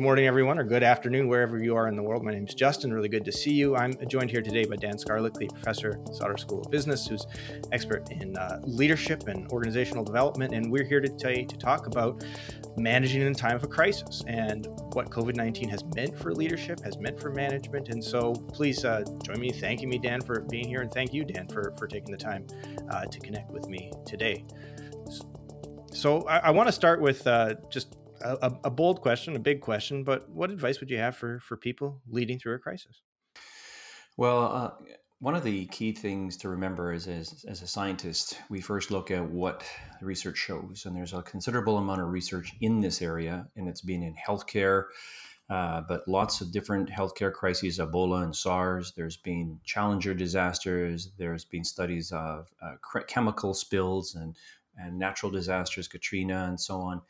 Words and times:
Good 0.00 0.04
morning, 0.04 0.26
everyone, 0.26 0.58
or 0.58 0.64
good 0.64 0.82
afternoon, 0.82 1.28
wherever 1.28 1.62
you 1.62 1.76
are 1.76 1.86
in 1.86 1.94
the 1.94 2.02
world. 2.02 2.24
My 2.24 2.30
name 2.30 2.46
is 2.46 2.54
Justin. 2.54 2.90
Really 2.90 3.10
good 3.10 3.22
to 3.26 3.30
see 3.30 3.52
you. 3.52 3.76
I'm 3.76 3.92
joined 4.08 4.30
here 4.30 4.40
today 4.40 4.64
by 4.64 4.76
Dan 4.76 4.94
Skarlicki, 4.96 5.40
the 5.40 5.48
professor 5.48 6.00
at 6.00 6.14
Sauder 6.14 6.38
School 6.38 6.62
of 6.62 6.70
Business, 6.70 7.06
who's 7.06 7.26
expert 7.70 8.10
in 8.10 8.34
uh, 8.34 8.62
leadership 8.64 9.28
and 9.28 9.46
organizational 9.52 10.02
development. 10.02 10.54
And 10.54 10.72
we're 10.72 10.84
here 10.84 11.02
today 11.02 11.44
to 11.44 11.54
talk 11.58 11.86
about 11.86 12.24
managing 12.78 13.20
in 13.20 13.34
time 13.34 13.56
of 13.56 13.62
a 13.62 13.66
crisis 13.66 14.24
and 14.26 14.68
what 14.94 15.10
COVID 15.10 15.36
19 15.36 15.68
has 15.68 15.84
meant 15.94 16.18
for 16.18 16.32
leadership, 16.32 16.80
has 16.80 16.96
meant 16.96 17.20
for 17.20 17.28
management. 17.28 17.90
And 17.90 18.02
so 18.02 18.32
please 18.32 18.86
uh, 18.86 19.04
join 19.22 19.38
me 19.38 19.52
thanking 19.52 19.90
me, 19.90 19.98
Dan, 19.98 20.22
for 20.22 20.40
being 20.48 20.66
here. 20.66 20.80
And 20.80 20.90
thank 20.90 21.12
you, 21.12 21.26
Dan, 21.26 21.46
for, 21.46 21.74
for 21.76 21.86
taking 21.86 22.10
the 22.10 22.16
time 22.16 22.46
uh, 22.90 23.04
to 23.04 23.20
connect 23.20 23.50
with 23.50 23.68
me 23.68 23.92
today. 24.06 24.46
So 25.92 26.22
I, 26.22 26.38
I 26.38 26.50
want 26.52 26.68
to 26.68 26.72
start 26.72 27.02
with 27.02 27.26
uh, 27.26 27.56
just 27.68 27.96
a, 28.20 28.52
a, 28.64 28.70
bold 28.70 29.00
question, 29.00 29.36
a 29.36 29.40
big 29.40 29.60
question, 29.60 30.04
but 30.04 30.28
what 30.28 30.50
advice 30.50 30.80
would 30.80 30.90
you 30.90 30.98
have 30.98 31.16
for 31.16 31.40
for 31.40 31.56
people 31.56 32.00
leading 32.08 32.38
through 32.38 32.54
a 32.54 32.58
crisis? 32.58 33.02
Well, 34.16 34.52
uh, 34.52 34.70
one 35.20 35.34
of 35.34 35.44
the 35.44 35.66
key 35.66 35.92
things 35.92 36.36
to 36.38 36.48
remember 36.48 36.92
is, 36.92 37.06
as, 37.06 37.44
as 37.46 37.62
a 37.62 37.66
scientist, 37.66 38.40
we 38.48 38.60
first 38.60 38.90
look 38.90 39.10
at 39.10 39.22
what 39.22 39.64
research 40.00 40.38
shows, 40.38 40.84
and 40.86 40.96
there's 40.96 41.12
a 41.12 41.22
considerable 41.22 41.78
amount 41.78 42.00
of 42.00 42.08
research 42.08 42.54
in 42.60 42.80
this 42.80 43.02
area, 43.02 43.46
and 43.56 43.68
it's 43.68 43.82
been 43.82 44.02
in 44.02 44.14
healthcare. 44.14 44.84
Uh, 45.50 45.80
but 45.88 46.06
lots 46.06 46.40
of 46.40 46.52
different 46.52 46.88
healthcare 46.88 47.32
crises, 47.32 47.80
Ebola 47.80 48.22
and 48.22 48.34
SARS. 48.34 48.92
There's 48.96 49.16
been 49.16 49.58
Challenger 49.64 50.14
disasters. 50.14 51.10
There's 51.18 51.44
been 51.44 51.64
studies 51.64 52.12
of 52.12 52.48
uh, 52.62 52.76
chemical 53.08 53.52
spills 53.52 54.14
and, 54.14 54.36
and 54.78 54.96
natural 54.96 55.32
disasters, 55.32 55.88
Katrina, 55.88 56.46
and 56.48 56.60
so 56.60 56.76
on 56.76 57.02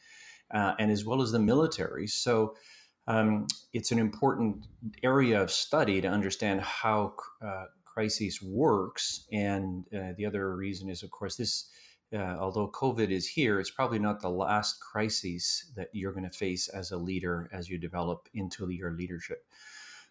uh, 0.51 0.75
and 0.79 0.91
as 0.91 1.05
well 1.05 1.23
as 1.23 1.33
the 1.33 1.39
military. 1.39 2.06
So 2.06 2.55
um, 3.06 3.47
it's 3.73 3.93
an 3.93 3.98
important 3.98 4.67
area 5.03 5.41
of 5.41 5.51
study 5.51 6.01
to 6.01 6.09
understand 6.09 6.61
how 6.61 7.15
uh, 7.45 7.65
crises 7.84 8.41
works. 8.42 9.27
And 9.33 9.84
uh, 9.95 10.12
the 10.17 10.27
other 10.27 10.57
reason 10.57 10.89
is, 10.89 11.03
of 11.03 11.11
course, 11.11 11.37
this. 11.37 11.69
Uh, 12.12 12.37
although 12.41 12.69
COVID 12.69 13.11
is 13.11 13.29
here, 13.29 13.61
it's 13.61 13.70
probably 13.70 14.01
not 14.01 14.20
the 14.20 14.29
last 14.29 14.81
crisis 14.81 15.70
that 15.77 15.91
you're 15.92 16.11
going 16.11 16.29
to 16.29 16.37
face 16.37 16.67
as 16.67 16.91
a 16.91 16.97
leader 16.97 17.48
as 17.53 17.69
you 17.69 17.79
develop 17.79 18.29
into 18.35 18.69
your 18.70 18.91
leadership. 18.91 19.45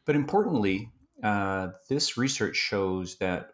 But 0.06 0.16
importantly, 0.16 0.94
uh, 1.22 1.70
this 1.90 2.18
research 2.18 2.56
shows 2.56 3.18
that 3.18 3.50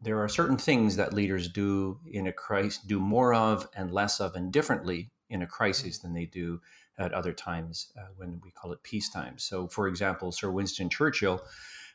there 0.00 0.18
are 0.18 0.28
certain 0.28 0.56
things 0.56 0.96
that 0.96 1.12
leaders 1.12 1.48
do 1.48 2.00
in 2.10 2.26
a 2.26 2.32
crisis, 2.32 2.80
do 2.82 2.98
more 2.98 3.32
of 3.32 3.68
and 3.76 3.92
less 3.92 4.18
of, 4.18 4.34
and 4.34 4.52
differently 4.52 5.12
in 5.30 5.42
a 5.42 5.46
crisis 5.46 5.98
than 5.98 6.14
they 6.14 6.24
do 6.24 6.60
at 6.98 7.12
other 7.12 7.32
times 7.32 7.92
uh, 7.98 8.08
when 8.16 8.40
we 8.42 8.50
call 8.50 8.72
it 8.72 8.82
peacetime. 8.82 9.38
So, 9.38 9.68
for 9.68 9.88
example, 9.88 10.32
Sir 10.32 10.50
Winston 10.50 10.88
Churchill 10.90 11.40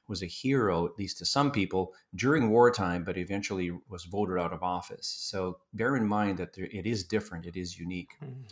was 0.08 0.22
a 0.22 0.28
hero, 0.28 0.86
at 0.86 0.98
least 0.98 1.18
to 1.20 1.26
some 1.26 1.52
people, 1.52 1.94
during 2.16 2.50
wartime, 2.50 3.04
but 3.04 3.18
eventually 3.18 3.72
was 3.90 4.06
voted 4.06 4.38
out 4.38 4.54
of 4.54 4.64
office. 4.64 5.08
So, 5.08 5.60
bear 5.74 5.96
in 5.96 6.08
mind 6.08 6.38
that 6.38 6.54
there, 6.54 6.68
it 6.72 6.86
is 6.86 7.04
different, 7.04 7.46
it 7.46 7.58
is 7.58 7.80
unique. 7.80 8.12
Mm. 8.24 8.50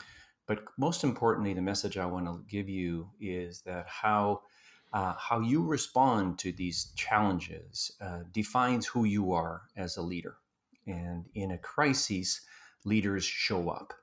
But 0.48 0.64
most 0.78 1.04
importantly, 1.04 1.54
the 1.54 1.62
message 1.62 1.98
I 1.98 2.06
want 2.06 2.26
to 2.26 2.44
give 2.50 2.68
you 2.68 3.10
is 3.20 3.62
that 3.62 3.88
how 3.88 4.42
uh, 4.94 5.14
how 5.18 5.40
you 5.40 5.64
respond 5.64 6.38
to 6.40 6.52
these 6.52 6.92
challenges 6.96 7.94
uh, 8.02 8.20
defines 8.34 8.86
who 8.86 9.06
you 9.06 9.32
are 9.32 9.62
as 9.78 9.96
a 9.96 10.02
leader. 10.02 10.36
And 10.86 11.26
in 11.34 11.52
a 11.52 11.58
crisis, 11.58 12.42
leaders 12.84 13.24
show 13.24 13.70
up. 13.70 13.94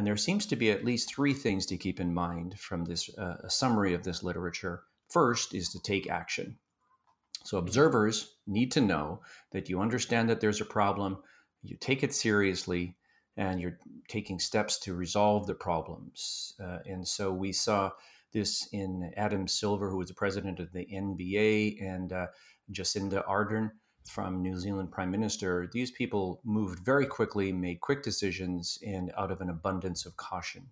And 0.00 0.06
there 0.06 0.16
seems 0.16 0.46
to 0.46 0.56
be 0.56 0.70
at 0.70 0.82
least 0.82 1.14
three 1.14 1.34
things 1.34 1.66
to 1.66 1.76
keep 1.76 2.00
in 2.00 2.14
mind 2.14 2.58
from 2.58 2.86
this 2.86 3.10
uh, 3.18 3.46
summary 3.48 3.92
of 3.92 4.02
this 4.02 4.22
literature. 4.22 4.84
First 5.10 5.54
is 5.54 5.68
to 5.72 5.78
take 5.78 6.08
action. 6.08 6.56
So 7.44 7.58
observers 7.58 8.36
need 8.46 8.72
to 8.72 8.80
know 8.80 9.20
that 9.52 9.68
you 9.68 9.78
understand 9.78 10.30
that 10.30 10.40
there's 10.40 10.62
a 10.62 10.64
problem, 10.64 11.18
you 11.62 11.76
take 11.76 12.02
it 12.02 12.14
seriously, 12.14 12.96
and 13.36 13.60
you're 13.60 13.78
taking 14.08 14.38
steps 14.38 14.78
to 14.78 14.94
resolve 14.94 15.46
the 15.46 15.54
problems. 15.54 16.54
Uh, 16.58 16.78
and 16.86 17.06
so 17.06 17.30
we 17.30 17.52
saw 17.52 17.90
this 18.32 18.70
in 18.72 19.12
Adam 19.18 19.46
Silver, 19.46 19.90
who 19.90 19.98
was 19.98 20.08
the 20.08 20.14
president 20.14 20.60
of 20.60 20.72
the 20.72 20.86
NBA, 20.86 21.84
and 21.86 22.10
uh, 22.14 22.28
Jacinda 22.72 23.22
Ardern 23.28 23.72
from 24.06 24.42
New 24.42 24.56
Zealand 24.56 24.90
Prime 24.90 25.10
Minister, 25.10 25.68
these 25.72 25.90
people 25.90 26.40
moved 26.44 26.80
very 26.80 27.06
quickly, 27.06 27.52
made 27.52 27.80
quick 27.80 28.02
decisions, 28.02 28.78
and 28.86 29.12
out 29.16 29.30
of 29.30 29.40
an 29.40 29.50
abundance 29.50 30.06
of 30.06 30.16
caution. 30.16 30.68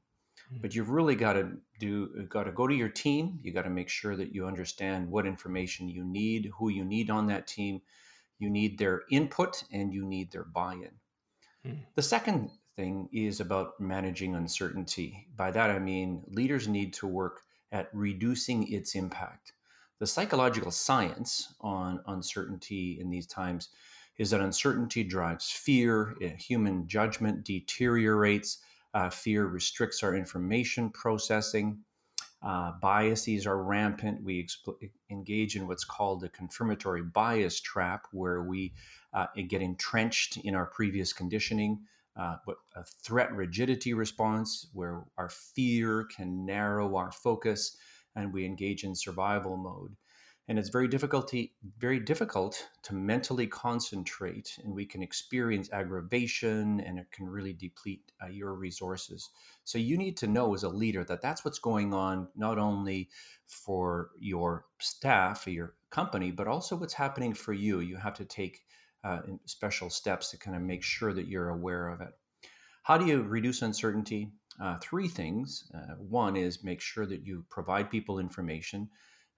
Mm-hmm. 0.50 0.62
But 0.62 0.74
you've 0.74 0.90
really 0.90 1.14
got 1.14 1.34
to 1.34 1.52
do, 1.78 2.26
got 2.28 2.44
to 2.44 2.52
go 2.52 2.66
to 2.66 2.74
your 2.74 2.88
team. 2.88 3.38
You 3.42 3.52
got 3.52 3.62
to 3.62 3.70
make 3.70 3.88
sure 3.88 4.16
that 4.16 4.34
you 4.34 4.46
understand 4.46 5.10
what 5.10 5.26
information 5.26 5.88
you 5.88 6.04
need, 6.04 6.50
who 6.58 6.68
you 6.70 6.84
need 6.84 7.10
on 7.10 7.26
that 7.28 7.46
team. 7.46 7.82
You 8.38 8.50
need 8.50 8.78
their 8.78 9.02
input 9.10 9.64
and 9.72 9.92
you 9.92 10.04
need 10.04 10.32
their 10.32 10.44
buy-in. 10.44 10.90
Mm-hmm. 11.66 11.82
The 11.94 12.02
second 12.02 12.50
thing 12.76 13.08
is 13.12 13.40
about 13.40 13.80
managing 13.80 14.36
uncertainty. 14.36 15.26
By 15.36 15.50
that 15.50 15.70
I 15.70 15.78
mean 15.78 16.22
leaders 16.28 16.68
need 16.68 16.94
to 16.94 17.06
work 17.06 17.42
at 17.72 17.90
reducing 17.92 18.72
its 18.72 18.94
impact 18.94 19.52
the 19.98 20.06
psychological 20.06 20.70
science 20.70 21.54
on 21.60 22.00
uncertainty 22.06 22.98
in 23.00 23.10
these 23.10 23.26
times 23.26 23.68
is 24.16 24.30
that 24.30 24.40
uncertainty 24.40 25.04
drives 25.04 25.50
fear, 25.50 26.16
eh, 26.20 26.34
human 26.36 26.86
judgment 26.88 27.44
deteriorates, 27.44 28.58
uh, 28.94 29.10
fear 29.10 29.46
restricts 29.46 30.02
our 30.02 30.14
information 30.14 30.90
processing, 30.90 31.78
uh, 32.42 32.72
biases 32.80 33.46
are 33.46 33.62
rampant. 33.62 34.22
We 34.22 34.46
engage 35.10 35.56
in 35.56 35.66
what's 35.66 35.84
called 35.84 36.20
the 36.20 36.28
confirmatory 36.28 37.02
bias 37.02 37.60
trap, 37.60 38.06
where 38.12 38.42
we 38.42 38.74
uh, 39.12 39.26
get 39.48 39.60
entrenched 39.60 40.36
in 40.38 40.54
our 40.54 40.66
previous 40.66 41.12
conditioning. 41.12 41.80
Uh, 42.16 42.36
a 42.74 42.84
threat 42.84 43.32
rigidity 43.32 43.94
response, 43.94 44.68
where 44.72 45.04
our 45.16 45.28
fear 45.28 46.04
can 46.04 46.44
narrow 46.44 46.96
our 46.96 47.12
focus 47.12 47.76
and 48.18 48.32
we 48.32 48.44
engage 48.44 48.84
in 48.84 48.94
survival 48.94 49.56
mode. 49.56 49.96
And 50.48 50.58
it's 50.58 50.70
very 50.70 50.88
difficult 50.88 51.28
to, 51.28 51.46
very 51.78 52.00
difficult 52.00 52.68
to 52.84 52.94
mentally 52.94 53.46
concentrate, 53.46 54.58
and 54.64 54.74
we 54.74 54.86
can 54.86 55.02
experience 55.02 55.68
aggravation, 55.72 56.80
and 56.80 56.98
it 56.98 57.10
can 57.12 57.28
really 57.28 57.52
deplete 57.52 58.12
uh, 58.22 58.28
your 58.28 58.54
resources. 58.54 59.28
So 59.64 59.76
you 59.76 59.98
need 59.98 60.16
to 60.18 60.26
know 60.26 60.54
as 60.54 60.62
a 60.62 60.70
leader 60.70 61.04
that 61.04 61.20
that's 61.20 61.44
what's 61.44 61.58
going 61.58 61.92
on, 61.92 62.28
not 62.34 62.58
only 62.58 63.10
for 63.46 64.08
your 64.18 64.64
staff, 64.78 65.46
your 65.46 65.74
company, 65.90 66.30
but 66.30 66.48
also 66.48 66.76
what's 66.76 66.94
happening 66.94 67.34
for 67.34 67.52
you. 67.52 67.80
You 67.80 67.98
have 67.98 68.14
to 68.14 68.24
take 68.24 68.60
uh, 69.04 69.20
special 69.44 69.90
steps 69.90 70.30
to 70.30 70.38
kind 70.38 70.56
of 70.56 70.62
make 70.62 70.82
sure 70.82 71.12
that 71.12 71.28
you're 71.28 71.50
aware 71.50 71.88
of 71.88 72.00
it. 72.00 72.14
How 72.84 72.96
do 72.96 73.04
you 73.04 73.22
reduce 73.22 73.60
uncertainty? 73.60 74.32
Uh, 74.60 74.76
three 74.82 75.08
things. 75.08 75.70
Uh, 75.74 75.94
one 75.96 76.36
is 76.36 76.64
make 76.64 76.80
sure 76.80 77.06
that 77.06 77.24
you 77.24 77.44
provide 77.50 77.90
people 77.90 78.18
information, 78.18 78.88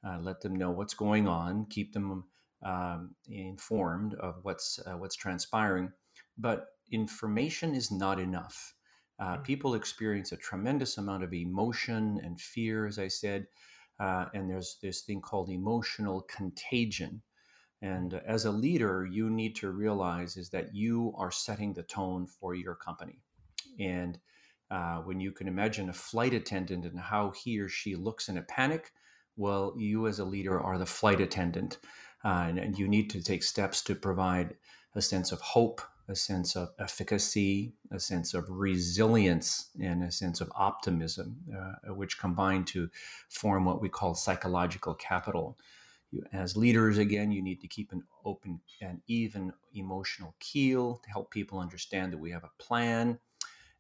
uh, 0.07 0.19
let 0.21 0.41
them 0.41 0.57
know 0.57 0.71
what's 0.71 0.95
going 0.95 1.29
on, 1.29 1.67
keep 1.67 1.93
them 1.93 2.25
um, 2.65 3.15
informed 3.29 4.15
of 4.15 4.37
what's 4.43 4.79
uh, 4.87 4.97
what's 4.97 5.17
transpiring. 5.17 5.91
But 6.39 6.67
information 6.91 7.75
is 7.75 7.91
not 7.91 8.19
enough. 8.19 8.75
Uh, 9.19 9.37
mm. 9.37 9.45
People 9.45 9.75
experience 9.75 10.33
a 10.33 10.37
tremendous 10.37 10.99
amount 10.99 11.23
of 11.23 11.35
emotion 11.35 12.21
and 12.23 12.41
fear, 12.41 12.87
as 12.87 12.99
I 12.99 13.09
said, 13.09 13.47
uh, 13.99 14.27
and 14.35 14.49
there's 14.51 14.79
this 14.83 15.03
thing 15.03 15.21
called 15.21 15.51
emotional 15.51 16.23
contagion. 16.23 17.23
And 17.83 18.15
as 18.27 18.45
a 18.45 18.51
leader, 18.51 19.09
you 19.11 19.31
need 19.31 19.57
to 19.57 19.71
realize 19.71 20.37
is 20.37 20.51
that 20.51 20.75
you 20.75 21.15
are 21.17 21.31
setting 21.31 21.73
the 21.73 21.83
tone 21.83 22.27
for 22.27 22.55
your 22.55 22.75
company. 22.75 23.21
And 23.79 24.19
uh, 24.71 24.99
when 24.99 25.21
you 25.21 25.33
can 25.33 25.49
imagine 25.49 25.89
a 25.89 25.93
flight 25.93 26.33
attendant 26.33 26.85
and 26.85 26.99
how 26.99 27.31
he 27.31 27.59
or 27.59 27.69
she 27.69 27.97
looks 27.97 28.29
in 28.29 28.39
a 28.39 28.43
panic, 28.43 28.93
well, 29.37 29.75
you 29.77 30.07
as 30.07 30.19
a 30.19 30.25
leader 30.25 30.61
are 30.61 30.79
the 30.79 30.87
flight 30.87 31.21
attendant, 31.21 31.79
uh, 32.25 32.45
and, 32.49 32.59
and, 32.59 32.79
you 32.79 32.87
need 32.87 33.09
to 33.11 33.23
take 33.23 33.43
steps 33.43 33.83
to 33.83 33.95
provide 33.95 34.55
a 34.95 35.01
sense 35.01 35.33
of 35.33 35.41
hope, 35.41 35.81
a 36.09 36.15
sense 36.15 36.57
of 36.57 36.69
efficacy, 36.79 37.73
a 37.91 37.99
sense 37.99 38.35
of 38.35 38.45
resilience, 38.49 39.71
and 39.81 40.03
a 40.05 40.11
sense 40.11 40.41
of 40.41 40.53
optimism, 40.55 41.37
uh, 41.57 41.95
which 41.95 42.19
combine 42.19 42.65
to 42.65 42.91
form 43.29 43.65
what 43.65 43.81
we 43.81 43.89
call 43.89 44.15
psychological 44.15 44.95
capital. 44.95 45.57
You, 46.11 46.25
as 46.33 46.57
leaders, 46.57 46.99
again, 46.99 47.31
you 47.33 47.41
need 47.41 47.61
to 47.63 47.69
keep 47.69 47.93
an 47.93 48.03
open 48.25 48.61
and 48.83 49.01
even 49.07 49.53
emotional 49.75 50.35
keel 50.41 51.01
to 51.03 51.11
help 51.11 51.31
people 51.31 51.61
understand 51.61 52.13
that 52.13 52.19
we 52.19 52.33
have 52.33 52.45
a 52.45 52.63
plan 52.63 53.19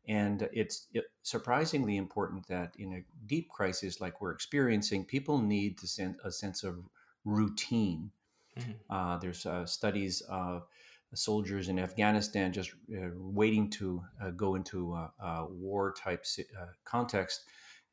and 0.08 0.48
it's 0.52 0.86
surprisingly 1.22 1.96
important 1.96 2.46
that 2.48 2.74
in 2.78 2.92
a 2.94 3.04
deep 3.26 3.48
crisis 3.48 4.00
like 4.00 4.20
we're 4.20 4.32
experiencing, 4.32 5.04
people 5.04 5.38
need 5.38 5.78
to 5.78 5.86
send 5.86 6.16
a 6.24 6.32
sense 6.32 6.64
of 6.64 6.78
routine. 7.24 8.10
Mm-hmm. 8.58 8.70
Uh, 8.88 9.18
there's 9.18 9.46
uh, 9.46 9.66
studies 9.66 10.22
of 10.22 10.66
soldiers 11.14 11.68
in 11.68 11.78
Afghanistan 11.78 12.52
just 12.52 12.72
uh, 12.92 13.10
waiting 13.16 13.68
to 13.70 14.02
uh, 14.22 14.30
go 14.30 14.54
into 14.54 14.94
a, 14.94 15.12
a 15.20 15.46
war 15.46 15.92
type 15.92 16.24
uh, 16.58 16.66
context, 16.84 17.44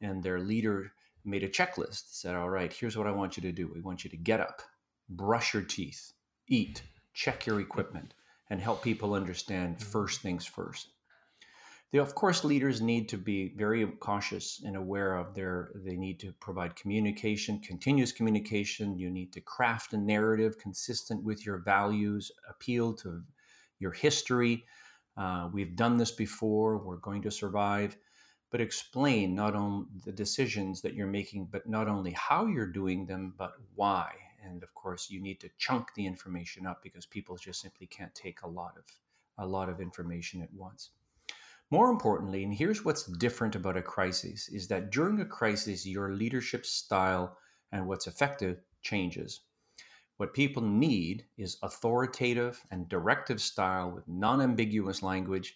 and 0.02 0.24
their 0.24 0.40
leader 0.40 0.94
made 1.26 1.44
a 1.44 1.50
checklist. 1.50 2.14
Said, 2.14 2.36
all 2.36 2.50
right, 2.50 2.72
here's 2.72 2.98
what 2.98 3.08
I 3.08 3.12
want 3.12 3.38
you 3.38 3.42
to 3.42 3.52
do. 3.52 3.72
We 3.74 3.82
want 3.82 4.04
you 4.04 4.10
to 4.12 4.18
get 4.18 4.40
up, 4.40 4.62
brush 5.10 5.54
your 5.54 5.64
teeth, 5.64 6.14
eat, 6.48 6.84
check 7.14 7.46
your 7.46 7.60
equipment, 7.60 8.14
and 8.50 8.62
help 8.62 8.84
people 8.84 9.14
understand 9.14 9.78
mm-hmm. 9.78 9.90
first 9.90 10.22
things 10.22 10.46
first. 10.46 10.90
They, 11.92 12.00
of 12.00 12.16
course, 12.16 12.44
leaders 12.44 12.82
need 12.82 13.08
to 13.10 13.18
be 13.18 13.54
very 13.56 13.86
cautious 13.86 14.62
and 14.64 14.76
aware 14.76 15.16
of 15.16 15.34
their. 15.34 15.72
They 15.76 15.96
need 15.96 16.20
to 16.20 16.34
provide 16.34 16.76
communication, 16.76 17.60
continuous 17.62 18.12
communication. 18.12 19.00
You 19.00 19.10
need 19.10 19.32
to 19.34 19.42
craft 19.42 19.94
a 19.94 19.98
narrative 19.98 20.58
consistent 20.58 21.24
with 21.24 21.46
your 21.46 21.60
values, 21.60 22.32
appeal 22.50 22.94
to 22.96 23.24
your 23.80 23.92
history. 23.92 24.66
Uh, 25.16 25.50
we've 25.54 25.76
done 25.76 25.98
this 25.98 26.12
before. 26.12 26.78
We're 26.78 26.98
going 26.98 27.22
to 27.22 27.32
survive 27.32 27.98
but 28.50 28.62
explain 28.62 29.36
not 29.36 29.56
only 29.56 29.88
the 30.06 30.12
decisions 30.12 30.82
that 30.82 30.94
you're 30.94 31.08
making, 31.08 31.48
but 31.52 31.68
not 31.68 31.88
only 31.88 32.12
how 32.12 32.46
you're 32.46 32.72
doing 32.72 33.06
them, 33.06 33.34
but 33.38 33.54
why. 33.76 34.14
And 34.44 34.64
of 34.64 34.74
course, 34.74 35.10
you 35.10 35.22
need 35.22 35.40
to 35.42 35.50
chunk 35.58 35.94
the 35.96 36.06
information 36.06 36.66
up 36.66 36.82
because 36.82 37.06
people 37.06 37.36
just 37.36 37.62
simply 37.62 37.88
can't 37.88 38.16
take 38.16 38.42
a 38.44 38.48
lot 38.48 38.76
of 38.78 38.84
a 39.40 39.46
lot 39.46 39.70
of 39.70 39.82
information 39.82 40.42
at 40.42 40.54
once. 40.54 40.92
More 41.70 41.90
importantly, 41.90 42.44
and 42.44 42.54
here's 42.54 42.86
what's 42.86 43.04
different 43.04 43.56
about 43.56 43.78
a 43.78 43.82
crisis 43.82 44.48
is 44.50 44.68
that 44.70 44.90
during 44.90 45.20
a 45.20 45.26
crisis, 45.26 45.86
your 45.86 46.14
leadership 46.14 46.66
style 46.66 47.38
and 47.72 47.88
what's 47.88 48.08
effective 48.08 48.62
changes. 48.82 49.42
What 50.16 50.34
people 50.34 50.64
need 50.64 51.26
is 51.38 51.58
authoritative 51.62 52.64
and 52.72 52.88
directive 52.88 53.42
style 53.42 53.92
with 53.92 54.08
non 54.08 54.42
ambiguous 54.42 55.04
language 55.04 55.56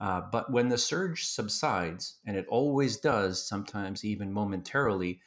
uh, 0.00 0.22
but 0.32 0.50
when 0.50 0.68
the 0.68 0.78
surge 0.78 1.24
subsides, 1.24 2.18
and 2.26 2.36
it 2.36 2.46
always 2.48 2.96
does, 2.98 3.46
sometimes 3.46 4.04
even 4.04 4.32
momentarily, 4.32 5.20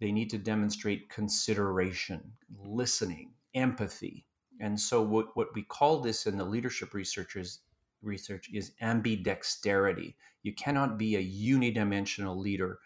they 0.00 0.12
need 0.12 0.30
to 0.30 0.38
demonstrate 0.38 1.08
consideration, 1.08 2.32
listening, 2.64 3.32
empathy. 3.54 4.26
And 4.60 4.78
so, 4.78 5.02
what, 5.02 5.36
what 5.36 5.54
we 5.54 5.62
call 5.62 6.00
this 6.00 6.26
in 6.26 6.36
the 6.36 6.44
leadership 6.44 6.94
researchers 6.94 7.60
research 8.04 8.50
is 8.52 8.72
ambidexterity. 8.82 10.14
You 10.42 10.54
cannot 10.54 10.98
be 10.98 11.16
a 11.16 11.24
unidimensional 11.24 12.36
leader. 12.36 12.78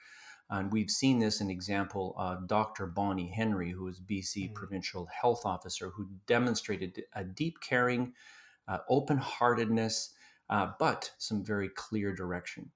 And 0.51 0.73
we've 0.73 0.91
seen 0.91 1.19
this 1.19 1.41
in 1.41 1.51
example, 1.51 2.15
of 2.17 2.47
Dr. 2.47 2.87
Bonnie 2.87 3.31
Henry, 3.31 3.71
who 3.71 3.87
is 3.89 4.01
BC 4.01 4.45
mm-hmm. 4.45 4.55
Provincial 4.55 5.07
Health 5.07 5.45
Officer, 5.45 5.91
who 5.91 6.09
demonstrated 6.27 7.03
a 7.15 7.25
deep 7.25 7.61
caring, 7.61 8.15
uh, 8.67 8.79
open 8.89 9.19
heartedness, 9.19 10.15
uh, 10.49 10.73
but 10.79 11.11
some 11.19 11.45
very 11.45 11.69
clear 11.69 12.15
direction. 12.15 12.71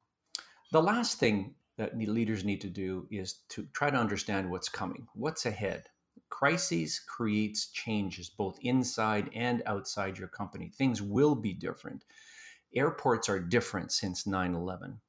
The 0.71 0.83
last 0.83 1.19
thing 1.19 1.55
that 1.79 1.97
leaders 1.97 2.45
need 2.45 2.61
to 2.61 2.69
do 2.69 3.07
is 3.11 3.41
to 3.51 3.67
try 3.73 3.91
to 3.91 3.97
understand 3.97 4.51
what's 4.51 4.69
coming, 4.69 5.07
what's 5.15 5.47
ahead. 5.47 5.89
Crises 6.29 6.99
creates 6.99 7.67
changes 7.67 8.29
both 8.31 8.59
inside 8.63 9.31
and 9.35 9.63
outside 9.67 10.19
your 10.19 10.29
company. 10.29 10.71
Things 10.75 11.01
will 11.01 11.35
be 11.35 11.53
different. 11.53 12.05
Airports 12.75 13.29
are 13.29 13.39
different 13.39 13.93
since 13.93 14.27
9 14.27 14.55
11. 14.55 15.01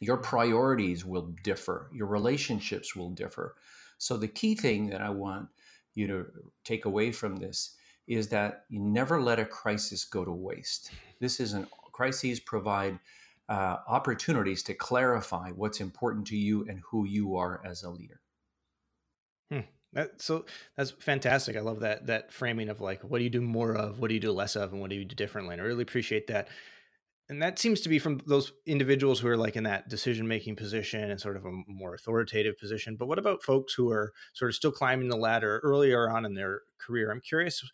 Your 0.00 0.16
priorities 0.16 1.04
will 1.04 1.34
differ, 1.42 1.90
your 1.92 2.06
relationships 2.06 2.94
will 2.94 3.10
differ. 3.10 3.54
So, 3.98 4.16
the 4.16 4.28
key 4.28 4.54
thing 4.54 4.88
that 4.90 5.00
I 5.00 5.10
want 5.10 5.48
you 5.94 6.06
to 6.08 6.26
take 6.64 6.84
away 6.84 7.12
from 7.12 7.36
this 7.36 7.76
is 8.06 8.28
that 8.28 8.64
you 8.68 8.80
never 8.80 9.20
let 9.20 9.38
a 9.38 9.44
crisis 9.44 10.04
go 10.04 10.24
to 10.24 10.32
waste. 10.32 10.90
This 11.20 11.40
is 11.40 11.52
an 11.54 11.66
crises 11.92 12.40
provide 12.40 12.98
uh, 13.48 13.76
opportunities 13.86 14.62
to 14.64 14.74
clarify 14.74 15.50
what's 15.50 15.80
important 15.80 16.26
to 16.26 16.36
you 16.36 16.66
and 16.68 16.80
who 16.90 17.06
you 17.06 17.36
are 17.36 17.62
as 17.64 17.82
a 17.82 17.90
leader. 17.90 18.20
Hmm. 19.50 19.60
That, 19.92 20.20
so 20.20 20.44
that's 20.76 20.90
fantastic. 20.90 21.56
I 21.56 21.60
love 21.60 21.80
that 21.80 22.06
that 22.06 22.32
framing 22.32 22.68
of 22.68 22.80
like, 22.80 23.02
what 23.02 23.18
do 23.18 23.24
you 23.24 23.30
do 23.30 23.40
more 23.40 23.74
of, 23.74 24.00
what 24.00 24.08
do 24.08 24.14
you 24.14 24.20
do 24.20 24.32
less 24.32 24.56
of, 24.56 24.72
and 24.72 24.80
what 24.80 24.90
do 24.90 24.96
you 24.96 25.04
do 25.04 25.14
differently. 25.14 25.54
And 25.54 25.62
I 25.62 25.64
really 25.64 25.82
appreciate 25.82 26.26
that. 26.28 26.48
And 27.28 27.40
that 27.40 27.58
seems 27.58 27.80
to 27.82 27.88
be 27.88 27.98
from 27.98 28.20
those 28.26 28.52
individuals 28.66 29.18
who 29.18 29.28
are 29.28 29.36
like 29.36 29.56
in 29.56 29.64
that 29.64 29.88
decision 29.88 30.28
making 30.28 30.56
position 30.56 31.10
and 31.10 31.18
sort 31.18 31.36
of 31.38 31.46
a 31.46 31.52
more 31.66 31.94
authoritative 31.94 32.58
position. 32.58 32.96
But 32.96 33.06
what 33.06 33.18
about 33.18 33.42
folks 33.42 33.72
who 33.72 33.90
are 33.90 34.12
sort 34.34 34.50
of 34.50 34.54
still 34.54 34.72
climbing 34.72 35.08
the 35.08 35.16
ladder 35.16 35.60
earlier 35.64 36.10
on 36.10 36.26
in 36.26 36.34
their 36.34 36.60
career? 36.78 37.10
I'm 37.10 37.22
curious 37.22 37.64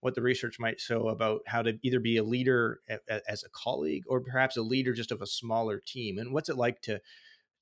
what 0.00 0.14
the 0.14 0.22
research 0.22 0.58
might 0.58 0.80
show 0.80 1.08
about 1.08 1.42
how 1.46 1.62
to 1.62 1.78
either 1.82 2.00
be 2.00 2.16
a 2.16 2.22
leader 2.22 2.80
as 3.28 3.44
a 3.44 3.50
colleague 3.50 4.04
or 4.08 4.20
perhaps 4.20 4.56
a 4.56 4.62
leader 4.62 4.92
just 4.92 5.12
of 5.12 5.22
a 5.22 5.26
smaller 5.26 5.80
team 5.80 6.18
and 6.18 6.32
what's 6.32 6.48
it 6.48 6.56
like 6.56 6.80
to 6.82 7.00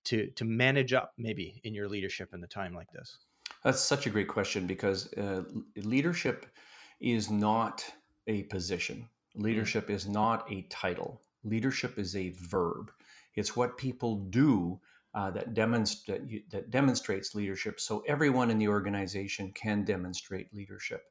to 0.05 0.31
to 0.31 0.45
manage 0.45 0.93
up 0.93 1.13
maybe 1.19 1.61
in 1.65 1.75
your 1.75 1.89
leadership 1.89 2.33
in 2.33 2.43
a 2.43 2.47
time 2.47 2.75
like 2.75 2.91
this 2.93 3.19
that's 3.65 3.81
such 3.81 4.07
a 4.07 4.11
great 4.11 4.29
question 4.29 4.67
because 4.67 5.13
uh, 5.15 5.43
leadership 5.77 6.47
is 7.01 7.31
not 7.31 7.85
a 8.29 8.45
position 8.45 9.09
mm. 9.37 9.43
leadership 9.43 9.91
is 9.91 10.07
not 10.07 10.51
a 10.51 10.63
title 10.71 11.21
leadership 11.45 11.99
is 11.99 12.15
a 12.17 12.31
verb 12.31 12.91
it's 13.35 13.57
what 13.57 13.77
people 13.77 14.17
do 14.31 14.81
uh, 15.15 15.31
that, 15.31 15.55
demonst- 15.55 16.51
that 16.51 16.71
demonstrates 16.71 17.35
leadership 17.35 17.81
so 17.81 18.03
everyone 18.07 18.51
in 18.51 18.59
the 18.59 18.69
organization 18.69 19.53
can 19.53 19.85
demonstrate 19.85 20.53
leadership 20.55 21.03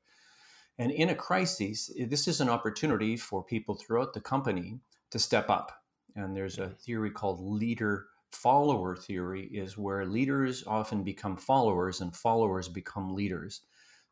and 0.80 0.92
in 0.92 1.10
a 1.10 1.16
crisis, 1.16 1.92
this 1.98 2.28
is 2.28 2.40
an 2.40 2.50
opportunity 2.50 3.18
for 3.18 3.44
people 3.44 3.76
throughout 3.76 4.14
the 4.14 4.22
company 4.22 4.80
to 5.12 5.20
step 5.20 5.50
up. 5.50 5.72
And 6.16 6.36
there's 6.36 6.60
a 6.60 6.64
mm-hmm. 6.64 6.74
theory 6.76 7.12
called 7.12 7.40
leader 7.42 8.08
follower 8.32 8.96
theory, 8.96 9.46
is 9.46 9.78
where 9.78 10.06
leaders 10.06 10.64
often 10.68 11.04
become 11.04 11.38
followers 11.38 12.02
and 12.02 12.16
followers 12.16 12.68
become 12.68 13.16
leaders. 13.16 13.62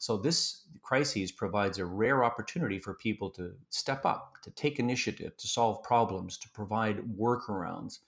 So 0.05 0.17
this 0.17 0.67
crisis 0.83 1.31
provides 1.31 1.79
a 1.79 1.85
rare 1.85 2.23
opportunity 2.23 2.77
for 2.77 2.93
people 2.93 3.31
to 3.31 3.55
step 3.71 4.05
up, 4.05 4.35
to 4.43 4.51
take 4.51 4.77
initiative, 4.77 5.35
to 5.35 5.47
solve 5.47 5.81
problems, 5.81 6.37
to 6.37 6.49
provide 6.49 6.99
workarounds. 7.17 8.01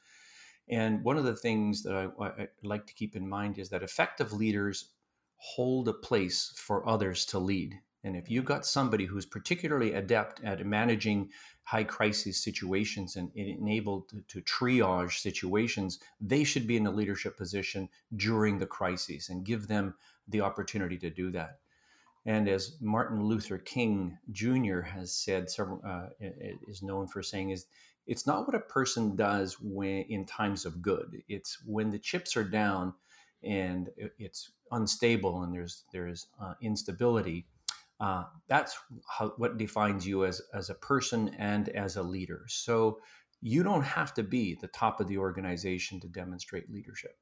And 0.69 1.03
one 1.03 1.17
of 1.17 1.23
the 1.23 1.35
things 1.35 1.81
that 1.81 1.95
I, 1.95 2.23
I 2.23 2.49
like 2.61 2.85
to 2.85 2.93
keep 2.93 3.15
in 3.15 3.27
mind 3.27 3.57
is 3.57 3.69
that 3.69 3.81
effective 3.81 4.31
leaders 4.31 4.91
hold 5.37 5.87
a 5.87 5.93
place 5.93 6.53
for 6.55 6.87
others 6.87 7.25
to 7.27 7.39
lead. 7.39 7.73
And 8.03 8.15
if 8.15 8.29
you've 8.29 8.45
got 8.45 8.67
somebody 8.67 9.05
who's 9.05 9.25
particularly 9.25 9.93
adept 9.93 10.43
at 10.43 10.63
managing 10.67 11.31
high 11.63 11.83
crisis 11.83 12.43
situations 12.43 13.15
and 13.15 13.31
enabled 13.33 14.09
to, 14.09 14.21
to, 14.27 14.41
triage 14.43 15.13
situations, 15.13 15.97
they 16.21 16.43
should 16.43 16.67
be 16.67 16.77
in 16.77 16.85
a 16.85 16.91
leadership 16.91 17.35
position 17.37 17.89
during 18.15 18.59
the 18.59 18.67
crisis 18.67 19.29
and 19.29 19.43
give 19.43 19.67
them 19.67 19.95
the 20.27 20.41
opportunity 20.41 20.99
to 20.99 21.09
do 21.09 21.31
that. 21.31 21.57
And 22.27 22.47
as 22.47 22.77
Martin 22.79 23.23
Luther 23.23 23.57
King 23.57 24.17
Jr. 24.31 24.81
has 24.81 25.11
said, 25.11 25.49
several 25.49 25.81
uh, 25.83 26.09
is 26.19 26.83
known 26.83 27.07
for 27.07 27.23
saying, 27.23 27.49
is 27.49 27.65
it's 28.05 28.27
not 28.27 28.45
what 28.45 28.55
a 28.55 28.59
person 28.59 29.15
does 29.15 29.57
when 29.59 30.03
in 30.09 30.25
times 30.25 30.65
of 30.65 30.81
good. 30.81 31.23
It's 31.27 31.57
when 31.65 31.89
the 31.89 31.99
chips 31.99 32.37
are 32.37 32.43
down 32.43 32.93
and 33.43 33.89
it's 34.19 34.51
unstable 34.71 35.43
and 35.43 35.53
there's 35.53 35.83
there's 35.93 36.27
uh, 36.41 36.53
instability 36.61 37.47
uh, 37.99 38.23
that's 38.47 38.77
how, 39.09 39.33
what 39.37 39.57
defines 39.57 40.05
you 40.05 40.25
as, 40.25 40.41
as 40.53 40.69
a 40.69 40.75
person 40.75 41.29
and 41.39 41.69
as 41.69 41.95
a 41.95 42.03
leader. 42.03 42.45
So 42.47 42.99
you 43.41 43.63
don't 43.63 43.83
have 43.83 44.13
to 44.15 44.23
be 44.23 44.55
the 44.59 44.67
top 44.67 44.99
of 44.99 45.07
the 45.07 45.17
organization 45.17 45.99
to 46.01 46.07
demonstrate 46.07 46.71
leadership. 46.71 47.17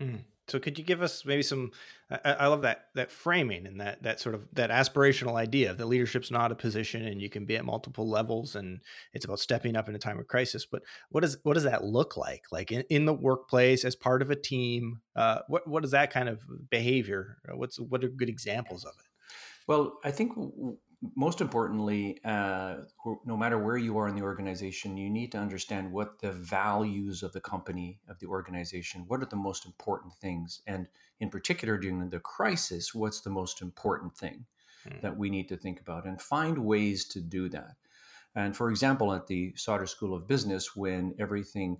Mm. 0.00 0.20
So 0.48 0.58
could 0.58 0.78
you 0.78 0.84
give 0.84 1.02
us 1.02 1.26
maybe 1.26 1.42
some? 1.42 1.72
I, 2.10 2.32
I, 2.32 2.46
love 2.46 2.62
that 2.62 2.86
that 2.94 3.10
framing 3.10 3.66
and 3.66 3.80
that 3.82 4.02
that 4.02 4.18
sort 4.18 4.34
of 4.34 4.48
that 4.54 4.70
aspirational 4.70 5.34
idea 5.34 5.74
that 5.74 5.86
leadership's 5.86 6.30
not 6.30 6.50
a 6.50 6.54
position 6.54 7.04
and 7.04 7.20
you 7.20 7.28
can 7.28 7.44
be 7.44 7.56
at 7.56 7.66
multiple 7.66 8.08
levels 8.08 8.56
and 8.56 8.80
it's 9.12 9.26
about 9.26 9.40
stepping 9.40 9.76
up 9.76 9.90
in 9.90 9.94
a 9.94 9.98
time 9.98 10.18
of 10.18 10.26
crisis. 10.26 10.64
But 10.64 10.82
what 11.10 11.20
does 11.20 11.36
what 11.42 11.54
does 11.54 11.64
that 11.64 11.84
look 11.84 12.16
like? 12.16 12.44
Like 12.50 12.72
in, 12.72 12.82
in 12.88 13.04
the 13.04 13.12
workplace 13.12 13.84
as 13.84 13.94
part 13.94 14.22
of 14.22 14.30
a 14.30 14.36
team? 14.36 15.02
Uh, 15.14 15.40
what 15.48 15.68
what 15.68 15.84
is 15.84 15.90
that 15.90 16.10
kind 16.10 16.30
of 16.30 16.40
behavior? 16.70 17.36
What's 17.52 17.78
what 17.78 18.02
are 18.02 18.08
good 18.08 18.30
examples 18.30 18.84
of 18.84 18.92
it? 18.98 19.06
Well, 19.66 19.98
I 20.02 20.10
think 20.10 20.32
most 21.14 21.40
importantly, 21.40 22.18
uh, 22.24 22.76
no 23.24 23.36
matter 23.36 23.58
where 23.58 23.76
you 23.76 23.98
are 23.98 24.08
in 24.08 24.16
the 24.16 24.22
organization, 24.22 24.96
you 24.96 25.08
need 25.08 25.30
to 25.32 25.38
understand 25.38 25.92
what 25.92 26.20
the 26.20 26.32
values 26.32 27.22
of 27.22 27.32
the 27.32 27.40
company, 27.40 28.00
of 28.08 28.18
the 28.18 28.26
organization, 28.26 29.04
what 29.06 29.22
are 29.22 29.26
the 29.26 29.36
most 29.36 29.64
important 29.64 30.12
things. 30.14 30.60
And 30.66 30.88
in 31.20 31.30
particular, 31.30 31.78
during 31.78 32.10
the 32.10 32.18
crisis, 32.18 32.94
what's 32.94 33.20
the 33.20 33.30
most 33.30 33.62
important 33.62 34.16
thing 34.16 34.44
hmm. 34.82 34.96
that 35.02 35.16
we 35.16 35.30
need 35.30 35.48
to 35.48 35.56
think 35.56 35.80
about 35.80 36.04
and 36.04 36.20
find 36.20 36.58
ways 36.58 37.06
to 37.08 37.20
do 37.20 37.48
that. 37.50 37.76
And 38.34 38.56
for 38.56 38.70
example, 38.70 39.12
at 39.12 39.26
the 39.26 39.52
Sauder 39.56 39.86
School 39.86 40.14
of 40.14 40.26
Business, 40.26 40.74
when 40.74 41.14
everything 41.18 41.78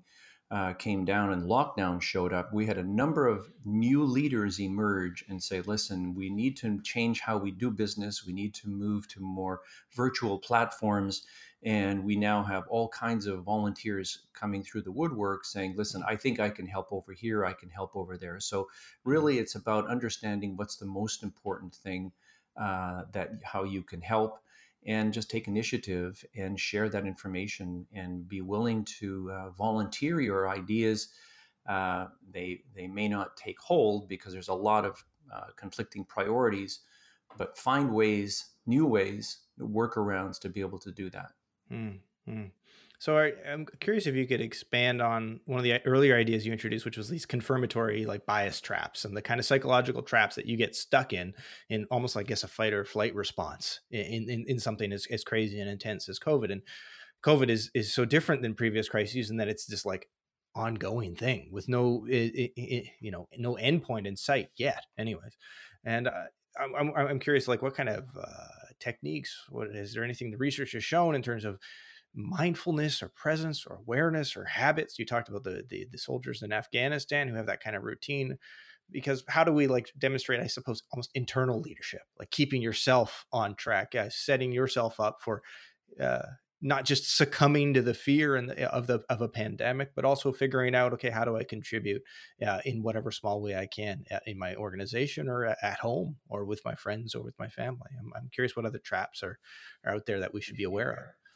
uh, 0.51 0.73
came 0.75 1.05
down 1.05 1.31
and 1.33 1.43
lockdown 1.43 2.01
showed 2.01 2.33
up, 2.33 2.53
we 2.55 2.65
had 2.65 2.79
a 2.79 2.83
number 2.83 3.27
of 3.27 3.51
new 3.67 4.03
leaders 4.05 4.59
emerge 4.59 5.25
and 5.29 5.43
say, 5.43 5.61
listen, 5.61 6.15
we 6.15 6.31
need 6.31 6.57
to 6.57 6.81
change 6.83 7.21
how 7.21 7.37
we 7.37 7.51
do 7.51 7.71
business. 7.71 8.25
We 8.27 8.33
need 8.33 8.55
to 8.55 8.69
move 8.69 9.07
to 9.09 9.21
more 9.21 9.61
virtual 9.95 10.39
platforms. 10.39 11.27
And 11.63 12.03
we 12.05 12.17
now 12.17 12.43
have 12.45 12.67
all 12.69 12.89
kinds 12.89 13.27
of 13.27 13.43
volunteers 13.43 14.27
coming 14.33 14.63
through 14.63 14.83
the 14.83 14.93
woodwork 14.93 15.45
saying, 15.45 15.75
listen, 15.77 16.03
I 16.07 16.17
think 16.17 16.41
I 16.41 16.49
can 16.49 16.67
help 16.67 16.93
over 16.93 17.13
here, 17.13 17.45
I 17.45 17.53
can 17.53 17.69
help 17.69 17.95
over 17.95 18.17
there. 18.17 18.41
So, 18.41 18.69
really, 19.05 19.39
it's 19.39 19.57
about 19.57 19.89
understanding 19.89 20.57
what's 20.57 20.77
the 20.77 20.87
most 20.87 21.23
important 21.23 21.75
thing 21.75 22.13
uh, 22.57 23.03
that 23.13 23.33
how 23.43 23.65
you 23.65 23.83
can 23.83 24.01
help 24.01 24.41
and 24.89 25.13
just 25.13 25.31
take 25.31 25.47
initiative 25.47 26.25
and 26.35 26.59
share 26.59 26.89
that 26.89 27.07
information 27.07 27.87
and 27.93 28.27
be 28.27 28.41
willing 28.41 28.85
to 28.99 29.31
uh, 29.31 29.51
volunteer 29.51 30.19
your 30.19 30.49
ideas. 30.49 31.09
Uh, 31.69 32.07
they 32.31 32.63
they 32.75 32.89
may 32.89 33.07
not 33.07 33.37
take 33.37 33.61
hold 33.61 34.09
because 34.09 34.33
there's 34.33 34.49
a 34.49 34.55
lot 34.55 34.87
of 34.87 35.05
uh, 35.33 35.49
conflicting 35.57 36.05
priorities, 36.05 36.81
but 37.37 37.57
find 37.57 37.93
ways, 37.93 38.47
new 38.67 38.87
ways, 38.87 39.41
workarounds 39.61 40.41
to 40.41 40.49
be 40.49 40.61
able 40.61 40.79
to 40.79 40.91
do 40.91 41.11
that. 41.11 41.33
Mm-hmm. 41.71 42.47
So 43.01 43.17
I, 43.17 43.33
am 43.47 43.65
curious 43.79 44.07
if 44.07 44.17
you 44.17 44.27
could 44.27 44.41
expand 44.41 45.01
on 45.01 45.39
one 45.45 45.59
of 45.59 45.65
the 45.65 45.81
earlier 45.87 46.17
ideas 46.17 46.45
you 46.45 46.53
introduced, 46.53 46.85
which 46.85 46.97
was 46.97 47.09
these 47.09 47.27
confirmatory 47.27 48.05
like 48.05 48.27
bias 48.27 48.61
traps 48.61 49.05
and 49.05 49.17
the 49.17 49.23
kind 49.23 49.39
of 49.39 49.47
psychological 49.47 50.03
traps 50.03 50.35
that 50.35 50.47
you 50.47 50.57
get 50.57 50.75
stuck 50.75 51.13
in, 51.13 51.33
in 51.69 51.87
almost 51.93 52.17
like 52.17 52.27
I 52.27 52.29
guess 52.29 52.43
a 52.43 52.49
fight 52.49 52.73
or 52.73 52.85
flight 52.85 53.15
response 53.15 53.81
in, 53.93 54.29
in, 54.29 54.45
in 54.49 54.59
something 54.59 54.93
as, 54.93 55.07
as 55.13 55.23
crazy 55.23 55.61
and 55.61 55.71
intense 55.71 56.09
as 56.09 56.19
COVID. 56.19 56.51
And 56.51 56.63
COVID 57.25 57.51
is 57.51 57.71
is 57.75 57.93
so 57.93 58.05
different 58.05 58.43
than 58.43 58.55
previous 58.55 58.89
crises 58.89 59.31
in 59.31 59.37
that 59.37 59.49
it's 59.49 59.67
just 59.67 59.87
like 59.87 60.09
ongoing 60.55 61.15
thing 61.15 61.49
with 61.53 61.69
no 61.69 62.05
it, 62.09 62.51
it, 62.57 62.87
you 63.01 63.11
know 63.11 63.29
no 63.39 63.57
endpoint 63.63 64.07
in 64.07 64.17
sight 64.17 64.49
yet 64.57 64.85
anyways 64.99 65.37
and 65.85 66.09
uh, 66.09 66.25
I'm, 66.59 66.93
I'm 66.97 67.21
curious 67.21 67.47
like 67.47 67.63
what 67.63 67.77
kind 67.77 67.89
of 67.89 68.05
uh, 68.21 68.49
techniques 68.81 69.45
what 69.51 69.69
is 69.69 69.95
there 69.95 70.03
anything 70.03 70.31
the 70.31 70.39
research 70.39 70.73
has 70.73 70.83
shown 70.83 71.15
in 71.15 71.23
terms 71.23 71.45
of 71.45 71.59
mindfulness 72.15 73.03
or 73.03 73.09
presence 73.09 73.67
or 73.67 73.77
awareness 73.77 74.37
or 74.37 74.45
habits. 74.45 74.99
You 74.99 75.07
talked 75.07 75.29
about 75.29 75.45
the, 75.45 75.65
the, 75.69 75.87
the 75.91 75.99
soldiers 75.99 76.43
in 76.43 76.53
Afghanistan 76.53 77.29
who 77.29 77.35
have 77.37 77.47
that 77.47 77.63
kind 77.63 77.77
of 77.77 77.83
routine. 77.83 78.39
Because 78.91 79.23
how 79.29 79.45
do 79.45 79.53
we 79.53 79.67
like 79.67 79.93
demonstrate, 79.99 80.41
I 80.41 80.47
suppose, 80.47 80.83
almost 80.93 81.11
internal 81.15 81.61
leadership, 81.61 82.03
like 82.19 82.31
keeping 82.31 82.63
yourself 82.63 83.27
on 83.33 83.55
track, 83.55 83.95
uh, 83.95 84.09
setting 84.09 84.51
yourself 84.51 84.99
up 84.99 85.19
for 85.21 85.43
uh, 86.01 86.23
not 86.61 86.85
just 86.85 87.17
succumbing 87.17 87.75
to 87.75 87.83
the 87.83 87.95
fear 87.95 88.35
and 88.35 88.51
of 88.51 88.87
the 88.87 89.01
of 89.09 89.21
a 89.21 89.29
pandemic, 89.29 89.95
but 89.95 90.05
also 90.05 90.33
figuring 90.33 90.75
out, 90.75 90.93
okay, 90.93 91.11
how 91.11 91.25
do 91.25 91.37
I 91.37 91.45
contribute 91.45 92.03
uh, 92.45 92.61
in 92.65 92.83
whatever 92.83 93.11
small 93.11 93.41
way 93.43 93.55
I 93.55 93.67
can 93.67 94.05
at, 94.11 94.23
in 94.27 94.39
my 94.39 94.57
organization 94.57 95.29
or 95.29 95.45
at 95.45 95.79
home 95.79 96.17
or 96.29 96.45
with 96.45 96.63
my 96.65 96.75
friends 96.75 97.15
or 97.15 97.23
with 97.23 97.39
my 97.39 97.49
family. 97.49 97.91
I'm, 97.99 98.11
I'm 98.17 98.31
curious 98.33 98.57
what 98.57 98.65
other 98.65 98.81
traps 98.81 99.23
are, 99.23 99.39
are 99.85 99.97
out 99.97 100.07
there 100.07 100.21
that 100.21 100.35
we 100.35 100.41
should 100.41 100.57
be 100.57 100.65
aware 100.65 100.93
of. 100.93 101.28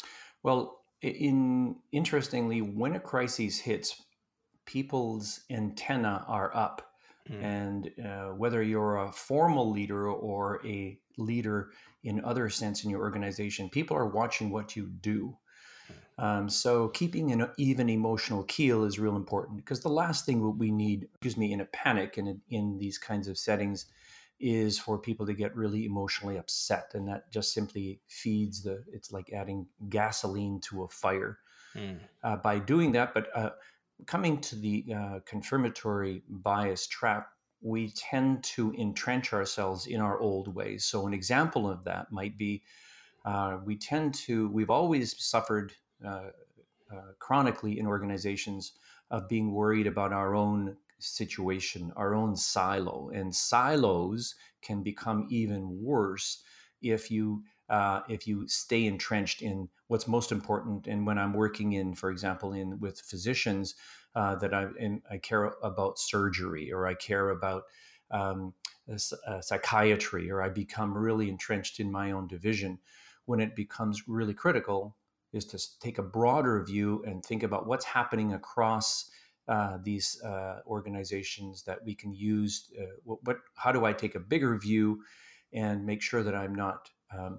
Well, 0.42 0.80
in 1.00 1.76
interestingly, 1.90 2.62
when 2.62 2.94
a 2.94 3.00
crisis 3.00 3.58
hits, 3.58 4.02
people's 4.66 5.40
antenna 5.50 6.24
are 6.28 6.54
up. 6.54 6.88
Mm. 7.30 7.42
And 7.42 7.90
uh, 8.04 8.28
whether 8.34 8.62
you're 8.62 8.96
a 8.96 9.12
formal 9.12 9.70
leader 9.70 10.08
or 10.08 10.60
a 10.66 10.98
leader 11.18 11.70
in 12.02 12.24
other 12.24 12.48
sense 12.48 12.84
in 12.84 12.90
your 12.90 13.00
organization, 13.00 13.68
people 13.68 13.96
are 13.96 14.06
watching 14.08 14.50
what 14.50 14.74
you 14.74 14.86
do. 14.86 15.36
Hmm. 16.18 16.24
Um, 16.24 16.48
so 16.48 16.88
keeping 16.88 17.30
an 17.30 17.48
even 17.58 17.88
emotional 17.88 18.42
keel 18.44 18.84
is 18.84 18.98
real 18.98 19.14
important 19.14 19.56
because 19.56 19.80
the 19.80 19.88
last 19.88 20.26
thing 20.26 20.58
we 20.58 20.72
need, 20.72 21.04
excuse 21.14 21.36
me, 21.36 21.52
in 21.52 21.60
a 21.60 21.66
panic 21.66 22.16
and 22.16 22.28
in, 22.28 22.40
in 22.50 22.78
these 22.78 22.98
kinds 22.98 23.28
of 23.28 23.38
settings 23.38 23.86
is 24.42 24.76
for 24.78 24.98
people 24.98 25.24
to 25.24 25.32
get 25.32 25.56
really 25.56 25.84
emotionally 25.86 26.36
upset 26.36 26.90
and 26.94 27.06
that 27.06 27.30
just 27.30 27.54
simply 27.54 28.00
feeds 28.08 28.62
the 28.62 28.82
it's 28.92 29.12
like 29.12 29.32
adding 29.32 29.66
gasoline 29.88 30.60
to 30.60 30.82
a 30.82 30.88
fire 30.88 31.38
mm. 31.76 31.96
uh, 32.24 32.36
by 32.36 32.58
doing 32.58 32.92
that 32.92 33.14
but 33.14 33.28
uh, 33.36 33.50
coming 34.06 34.38
to 34.40 34.56
the 34.56 34.84
uh, 34.94 35.20
confirmatory 35.24 36.22
bias 36.28 36.88
trap 36.88 37.28
we 37.62 37.90
tend 37.90 38.42
to 38.42 38.74
entrench 38.74 39.32
ourselves 39.32 39.86
in 39.86 40.00
our 40.00 40.18
old 40.18 40.52
ways 40.52 40.84
so 40.84 41.06
an 41.06 41.14
example 41.14 41.70
of 41.70 41.84
that 41.84 42.10
might 42.10 42.36
be 42.36 42.62
uh, 43.24 43.58
we 43.64 43.76
tend 43.76 44.12
to 44.12 44.48
we've 44.48 44.70
always 44.70 45.14
suffered 45.24 45.72
uh, 46.04 46.30
uh, 46.92 47.12
chronically 47.20 47.78
in 47.78 47.86
organizations 47.86 48.72
of 49.10 49.28
being 49.28 49.52
worried 49.52 49.86
about 49.86 50.12
our 50.12 50.34
own 50.34 50.76
situation, 51.02 51.92
our 51.96 52.14
own 52.14 52.36
silo. 52.36 53.10
And 53.14 53.34
silos 53.34 54.34
can 54.62 54.82
become 54.82 55.26
even 55.30 55.82
worse 55.82 56.42
if 56.80 57.10
you 57.10 57.42
uh, 57.68 58.02
if 58.08 58.26
you 58.26 58.46
stay 58.48 58.84
entrenched 58.86 59.40
in 59.40 59.68
what's 59.86 60.06
most 60.06 60.30
important. 60.30 60.86
And 60.86 61.06
when 61.06 61.18
I'm 61.18 61.32
working 61.32 61.72
in, 61.72 61.94
for 61.94 62.10
example, 62.10 62.52
in 62.52 62.78
with 62.80 63.00
physicians, 63.00 63.74
uh, 64.14 64.34
that 64.36 64.52
I 64.52 64.66
in, 64.78 65.02
I 65.10 65.18
care 65.18 65.54
about 65.62 65.98
surgery 65.98 66.72
or 66.72 66.86
I 66.86 66.94
care 66.94 67.30
about 67.30 67.62
um, 68.10 68.52
psychiatry 69.40 70.30
or 70.30 70.42
I 70.42 70.50
become 70.50 70.96
really 70.96 71.28
entrenched 71.28 71.80
in 71.80 71.90
my 71.90 72.12
own 72.12 72.26
division. 72.26 72.78
When 73.24 73.40
it 73.40 73.54
becomes 73.54 74.08
really 74.08 74.34
critical, 74.34 74.96
is 75.32 75.46
to 75.46 75.78
take 75.80 75.98
a 75.98 76.02
broader 76.02 76.62
view 76.62 77.02
and 77.06 77.24
think 77.24 77.42
about 77.42 77.66
what's 77.66 77.84
happening 77.84 78.34
across 78.34 79.10
uh, 79.52 79.76
these 79.82 80.18
uh, 80.22 80.60
organizations 80.66 81.62
that 81.64 81.84
we 81.84 81.94
can 81.94 82.14
use. 82.14 82.70
Uh, 82.80 82.86
what, 83.04 83.18
what, 83.24 83.36
how 83.54 83.70
do 83.70 83.84
I 83.84 83.92
take 83.92 84.14
a 84.14 84.20
bigger 84.20 84.56
view 84.56 85.02
and 85.52 85.84
make 85.84 86.00
sure 86.00 86.22
that 86.22 86.34
I'm 86.34 86.54
not 86.54 86.88
um, 87.14 87.38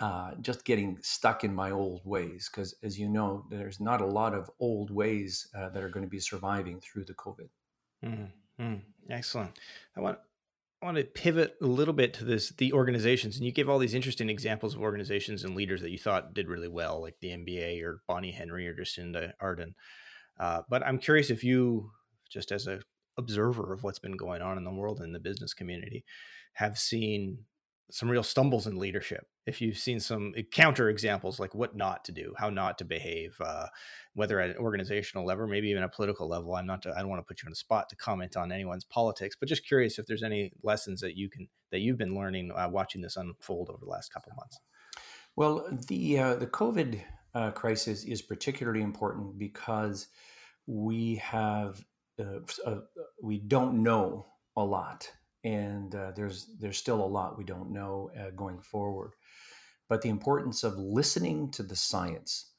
uh, 0.00 0.30
just 0.40 0.64
getting 0.64 0.96
stuck 1.02 1.44
in 1.44 1.54
my 1.54 1.72
old 1.72 2.00
ways? 2.06 2.48
Because 2.50 2.74
as 2.82 2.98
you 2.98 3.10
know, 3.10 3.44
there's 3.50 3.80
not 3.80 4.00
a 4.00 4.06
lot 4.06 4.32
of 4.32 4.50
old 4.60 4.90
ways 4.90 5.46
uh, 5.54 5.68
that 5.68 5.82
are 5.82 5.90
going 5.90 6.06
to 6.06 6.10
be 6.10 6.20
surviving 6.20 6.80
through 6.80 7.04
the 7.04 7.12
COVID. 7.12 7.50
Mm-hmm. 8.02 8.74
Excellent. 9.10 9.58
I 9.94 10.00
want 10.00 10.18
I 10.80 10.86
want 10.86 10.96
to 10.96 11.04
pivot 11.04 11.56
a 11.60 11.66
little 11.66 11.92
bit 11.92 12.14
to 12.14 12.24
this 12.24 12.48
the 12.48 12.72
organizations, 12.72 13.36
and 13.36 13.44
you 13.44 13.52
gave 13.52 13.68
all 13.68 13.78
these 13.78 13.94
interesting 13.94 14.30
examples 14.30 14.74
of 14.74 14.80
organizations 14.80 15.44
and 15.44 15.54
leaders 15.54 15.82
that 15.82 15.90
you 15.90 15.98
thought 15.98 16.32
did 16.32 16.48
really 16.48 16.68
well, 16.68 17.02
like 17.02 17.16
the 17.20 17.28
NBA 17.28 17.82
or 17.82 18.00
Bonnie 18.08 18.32
Henry 18.32 18.66
or 18.66 18.74
Jacinda 18.74 19.32
Ardern. 19.42 19.74
Uh, 20.38 20.62
but 20.68 20.84
I'm 20.86 20.98
curious 20.98 21.30
if 21.30 21.42
you, 21.42 21.90
just 22.28 22.52
as 22.52 22.66
a 22.66 22.80
observer 23.18 23.72
of 23.72 23.82
what's 23.82 23.98
been 23.98 24.16
going 24.16 24.42
on 24.42 24.58
in 24.58 24.64
the 24.64 24.72
world 24.72 25.00
in 25.00 25.12
the 25.12 25.20
business 25.20 25.54
community, 25.54 26.04
have 26.54 26.78
seen 26.78 27.38
some 27.90 28.10
real 28.10 28.22
stumbles 28.22 28.66
in 28.66 28.76
leadership. 28.76 29.26
If 29.46 29.60
you've 29.60 29.78
seen 29.78 30.00
some 30.00 30.34
counter 30.50 30.88
examples, 30.88 31.38
like 31.38 31.54
what 31.54 31.76
not 31.76 32.04
to 32.06 32.12
do, 32.12 32.34
how 32.36 32.50
not 32.50 32.78
to 32.78 32.84
behave, 32.84 33.36
uh, 33.40 33.66
whether 34.14 34.40
at 34.40 34.50
an 34.50 34.56
organizational 34.56 35.24
level, 35.24 35.46
maybe 35.46 35.68
even 35.68 35.84
a 35.84 35.88
political 35.88 36.28
level. 36.28 36.56
I'm 36.56 36.66
not. 36.66 36.82
To, 36.82 36.92
I 36.92 36.98
don't 36.98 37.08
want 37.08 37.20
to 37.20 37.26
put 37.26 37.42
you 37.42 37.46
on 37.46 37.52
the 37.52 37.56
spot 37.56 37.88
to 37.90 37.96
comment 37.96 38.36
on 38.36 38.50
anyone's 38.50 38.84
politics, 38.84 39.36
but 39.38 39.48
just 39.48 39.66
curious 39.66 39.98
if 39.98 40.06
there's 40.06 40.24
any 40.24 40.52
lessons 40.62 41.00
that 41.00 41.16
you 41.16 41.30
can 41.30 41.48
that 41.70 41.78
you've 41.78 41.98
been 41.98 42.16
learning 42.16 42.50
uh, 42.56 42.68
watching 42.68 43.02
this 43.02 43.16
unfold 43.16 43.70
over 43.70 43.84
the 43.84 43.90
last 43.90 44.12
couple 44.12 44.32
months. 44.36 44.58
Well, 45.36 45.68
the 45.86 46.18
uh, 46.18 46.34
the 46.36 46.46
COVID 46.48 47.00
uh, 47.36 47.50
crisis 47.50 48.04
is 48.04 48.22
particularly 48.22 48.80
important 48.80 49.38
because 49.38 50.08
we 50.66 51.16
have 51.16 51.84
uh, 52.18 52.40
uh, 52.64 52.80
we 53.22 53.38
don't 53.38 53.82
know 53.82 54.26
a 54.56 54.64
lot, 54.64 55.12
and 55.44 55.94
uh, 55.94 56.12
there's 56.16 56.48
there's 56.58 56.78
still 56.78 57.04
a 57.04 57.04
lot 57.04 57.36
we 57.36 57.44
don't 57.44 57.70
know 57.70 58.10
uh, 58.18 58.30
going 58.30 58.62
forward. 58.62 59.12
But 59.86 60.00
the 60.00 60.08
importance 60.08 60.64
of 60.64 60.78
listening 60.78 61.50
to 61.52 61.62
the 61.62 61.76
science, 61.76 62.52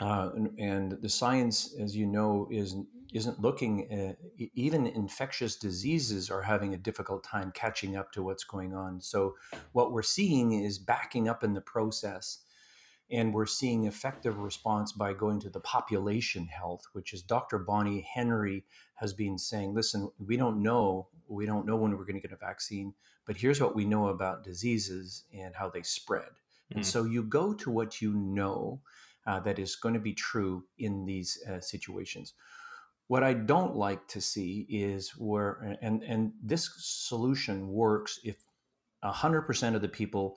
uh, 0.00 0.30
and, 0.36 0.58
and, 0.58 0.92
the 1.02 1.08
science, 1.08 1.74
as 1.78 1.96
you 1.96 2.06
know, 2.06 2.46
is 2.48 2.76
isn't 3.12 3.40
looking. 3.40 3.90
at, 3.90 4.18
even 4.54 4.86
infectious 4.86 5.56
diseases 5.56 6.30
are 6.30 6.42
having 6.42 6.74
a 6.74 6.78
difficult 6.78 7.24
time 7.24 7.50
catching 7.52 7.96
up 7.96 8.12
to 8.12 8.22
what's 8.22 8.44
going 8.44 8.72
on. 8.72 9.00
So 9.00 9.34
what 9.72 9.90
we're 9.90 10.02
seeing 10.02 10.52
is 10.52 10.78
backing 10.78 11.28
up 11.28 11.42
in 11.42 11.54
the 11.54 11.60
process 11.60 12.45
and 13.10 13.32
we're 13.32 13.46
seeing 13.46 13.86
effective 13.86 14.38
response 14.38 14.92
by 14.92 15.12
going 15.12 15.40
to 15.40 15.50
the 15.50 15.60
population 15.60 16.46
health 16.46 16.82
which 16.92 17.12
is 17.12 17.22
dr 17.22 17.58
bonnie 17.60 18.06
henry 18.14 18.64
has 18.94 19.12
been 19.12 19.38
saying 19.38 19.74
listen 19.74 20.10
we 20.18 20.36
don't 20.36 20.62
know 20.62 21.08
we 21.28 21.46
don't 21.46 21.66
know 21.66 21.76
when 21.76 21.92
we're 21.92 22.04
going 22.04 22.20
to 22.20 22.26
get 22.26 22.32
a 22.32 22.36
vaccine 22.36 22.92
but 23.26 23.36
here's 23.36 23.60
what 23.60 23.74
we 23.74 23.84
know 23.84 24.08
about 24.08 24.44
diseases 24.44 25.24
and 25.32 25.54
how 25.54 25.68
they 25.68 25.82
spread 25.82 26.22
mm-hmm. 26.22 26.78
and 26.78 26.84
mm. 26.84 26.88
so 26.88 27.04
you 27.04 27.22
go 27.22 27.52
to 27.52 27.70
what 27.70 28.00
you 28.00 28.12
know 28.12 28.80
uh, 29.26 29.40
that 29.40 29.58
is 29.58 29.74
going 29.74 29.94
to 29.94 30.00
be 30.00 30.14
true 30.14 30.64
in 30.78 31.04
these 31.04 31.38
uh, 31.50 31.60
situations 31.60 32.34
what 33.08 33.22
i 33.22 33.32
don't 33.32 33.76
like 33.76 34.06
to 34.08 34.20
see 34.20 34.66
is 34.68 35.10
where 35.10 35.78
and 35.80 36.02
and 36.02 36.32
this 36.42 36.70
solution 36.78 37.68
works 37.68 38.18
if 38.24 38.36
100% 39.04 39.74
of 39.74 39.82
the 39.82 39.88
people 39.88 40.36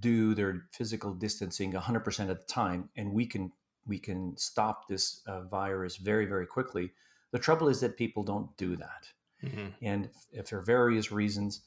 do 0.00 0.34
their 0.34 0.66
physical 0.72 1.14
distancing 1.14 1.72
100% 1.72 2.30
of 2.30 2.38
the 2.38 2.44
time 2.46 2.88
and 2.96 3.12
we 3.12 3.26
can 3.26 3.52
we 3.86 3.98
can 3.98 4.36
stop 4.36 4.86
this 4.86 5.22
uh, 5.26 5.42
virus 5.42 5.96
very 5.96 6.26
very 6.26 6.46
quickly. 6.46 6.92
The 7.32 7.38
trouble 7.38 7.68
is 7.68 7.80
that 7.80 7.96
people 7.96 8.22
don't 8.22 8.54
do 8.56 8.76
that, 8.76 9.08
mm-hmm. 9.42 9.68
and 9.82 10.10
if 10.30 10.48
for 10.48 10.60
various 10.60 11.10
reasons, 11.10 11.62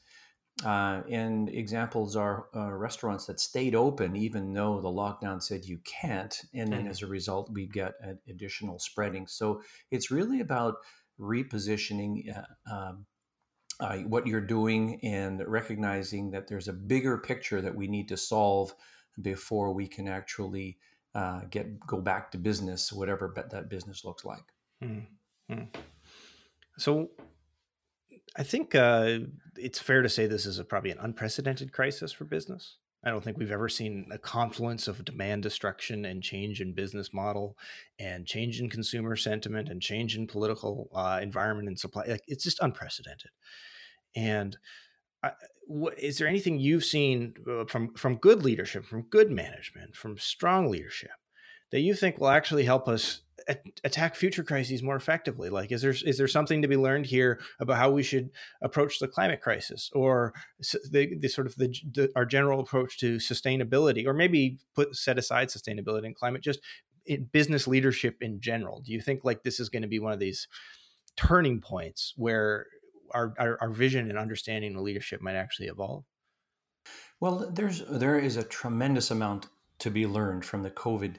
uh, 0.64 1.02
and 1.08 1.48
examples 1.48 2.16
are 2.16 2.46
uh, 2.54 2.70
restaurants 2.70 3.26
that 3.26 3.40
stayed 3.40 3.74
open 3.74 4.16
even 4.16 4.52
though 4.52 4.80
the 4.80 4.88
lockdown 4.88 5.42
said 5.42 5.64
you 5.64 5.78
can't, 5.84 6.36
and 6.54 6.72
then 6.72 6.80
mm-hmm. 6.80 6.90
as 6.90 7.02
a 7.02 7.06
result 7.06 7.50
we 7.52 7.66
get 7.66 7.94
additional 8.28 8.78
spreading. 8.78 9.26
So 9.26 9.62
it's 9.90 10.10
really 10.10 10.40
about 10.40 10.76
repositioning. 11.18 12.36
Uh, 12.36 12.72
um, 12.72 13.06
uh, 13.82 13.96
what 13.98 14.28
you're 14.28 14.40
doing 14.40 15.00
and 15.02 15.42
recognizing 15.46 16.30
that 16.30 16.46
there's 16.46 16.68
a 16.68 16.72
bigger 16.72 17.18
picture 17.18 17.60
that 17.60 17.74
we 17.74 17.88
need 17.88 18.08
to 18.08 18.16
solve 18.16 18.72
before 19.20 19.72
we 19.72 19.88
can 19.88 20.06
actually 20.06 20.78
uh, 21.16 21.40
get 21.50 21.84
go 21.84 22.00
back 22.00 22.30
to 22.30 22.38
business, 22.38 22.92
whatever 22.92 23.34
that 23.50 23.68
business 23.68 24.04
looks 24.04 24.24
like. 24.24 24.44
Mm-hmm. 24.82 25.64
So, 26.78 27.10
I 28.36 28.44
think 28.44 28.74
uh, 28.74 29.18
it's 29.56 29.80
fair 29.80 30.00
to 30.00 30.08
say 30.08 30.26
this 30.26 30.46
is 30.46 30.58
a, 30.58 30.64
probably 30.64 30.92
an 30.92 30.98
unprecedented 31.00 31.72
crisis 31.72 32.12
for 32.12 32.24
business. 32.24 32.76
I 33.04 33.10
don't 33.10 33.22
think 33.22 33.36
we've 33.36 33.50
ever 33.50 33.68
seen 33.68 34.06
a 34.12 34.18
confluence 34.18 34.86
of 34.86 35.04
demand 35.04 35.42
destruction 35.42 36.04
and 36.04 36.22
change 36.22 36.60
in 36.60 36.72
business 36.72 37.12
model, 37.12 37.58
and 37.98 38.26
change 38.26 38.60
in 38.60 38.70
consumer 38.70 39.16
sentiment, 39.16 39.68
and 39.68 39.82
change 39.82 40.16
in 40.16 40.28
political 40.28 40.88
uh, 40.94 41.18
environment 41.20 41.66
and 41.66 41.78
supply. 41.78 42.04
Like 42.06 42.22
it's 42.28 42.44
just 42.44 42.60
unprecedented. 42.60 43.32
And 44.14 44.56
is 45.96 46.18
there 46.18 46.28
anything 46.28 46.58
you've 46.58 46.84
seen 46.84 47.34
uh, 47.48 47.64
from 47.64 47.94
from 47.94 48.16
good 48.16 48.42
leadership, 48.42 48.84
from 48.84 49.02
good 49.02 49.30
management, 49.30 49.96
from 49.96 50.18
strong 50.18 50.70
leadership 50.70 51.10
that 51.70 51.80
you 51.80 51.94
think 51.94 52.18
will 52.18 52.28
actually 52.28 52.64
help 52.64 52.86
us 52.86 53.22
attack 53.84 54.14
future 54.14 54.44
crises 54.44 54.82
more 54.82 54.96
effectively? 54.96 55.48
Like, 55.48 55.72
is 55.72 55.82
there 55.82 55.94
is 56.04 56.18
there 56.18 56.28
something 56.28 56.62
to 56.62 56.68
be 56.68 56.76
learned 56.76 57.06
here 57.06 57.40
about 57.60 57.78
how 57.78 57.90
we 57.90 58.02
should 58.02 58.30
approach 58.60 58.98
the 58.98 59.08
climate 59.08 59.40
crisis, 59.40 59.90
or 59.94 60.34
the, 60.90 61.16
the 61.18 61.28
sort 61.28 61.46
of 61.46 61.56
the, 61.56 61.74
the, 61.90 62.10
our 62.14 62.26
general 62.26 62.60
approach 62.60 62.98
to 62.98 63.16
sustainability, 63.16 64.06
or 64.06 64.12
maybe 64.12 64.58
put 64.74 64.94
set 64.96 65.18
aside 65.18 65.48
sustainability 65.48 66.06
and 66.06 66.16
climate, 66.16 66.42
just 66.42 66.60
in 67.06 67.24
business 67.24 67.66
leadership 67.66 68.18
in 68.20 68.40
general? 68.40 68.80
Do 68.80 68.92
you 68.92 69.00
think 69.00 69.24
like 69.24 69.42
this 69.42 69.58
is 69.58 69.68
going 69.68 69.82
to 69.82 69.88
be 69.88 69.98
one 69.98 70.12
of 70.12 70.20
these 70.20 70.48
turning 71.16 71.60
points 71.60 72.14
where 72.16 72.66
our, 73.14 73.34
our, 73.38 73.58
our 73.60 73.70
vision 73.70 74.08
and 74.08 74.18
understanding 74.18 74.76
of 74.76 74.82
leadership 74.82 75.20
might 75.20 75.34
actually 75.34 75.68
evolve? 75.68 76.04
Well, 77.20 77.50
there's 77.52 77.84
there 77.88 78.18
is 78.18 78.36
a 78.36 78.42
tremendous 78.42 79.10
amount 79.10 79.46
to 79.78 79.90
be 79.90 80.06
learned 80.06 80.44
from 80.44 80.62
the 80.62 80.70
COVID 80.70 81.16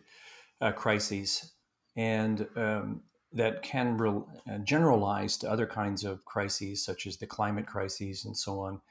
uh, 0.62 0.72
crises, 0.74 1.54
and 1.96 2.48
um, 2.56 3.04
that 3.32 3.62
can 3.62 3.98
re- 3.98 4.22
uh, 4.50 4.58
generalize 4.60 5.38
to 5.38 5.50
other 5.50 5.66
kinds 5.66 6.04
of 6.04 6.26
crises, 6.26 6.84
such 6.84 7.08
as 7.08 7.18
the 7.18 7.26
climate 7.26 7.66
crises 7.66 8.26
and 8.26 8.38
so 8.38 8.60
on. 8.60 8.82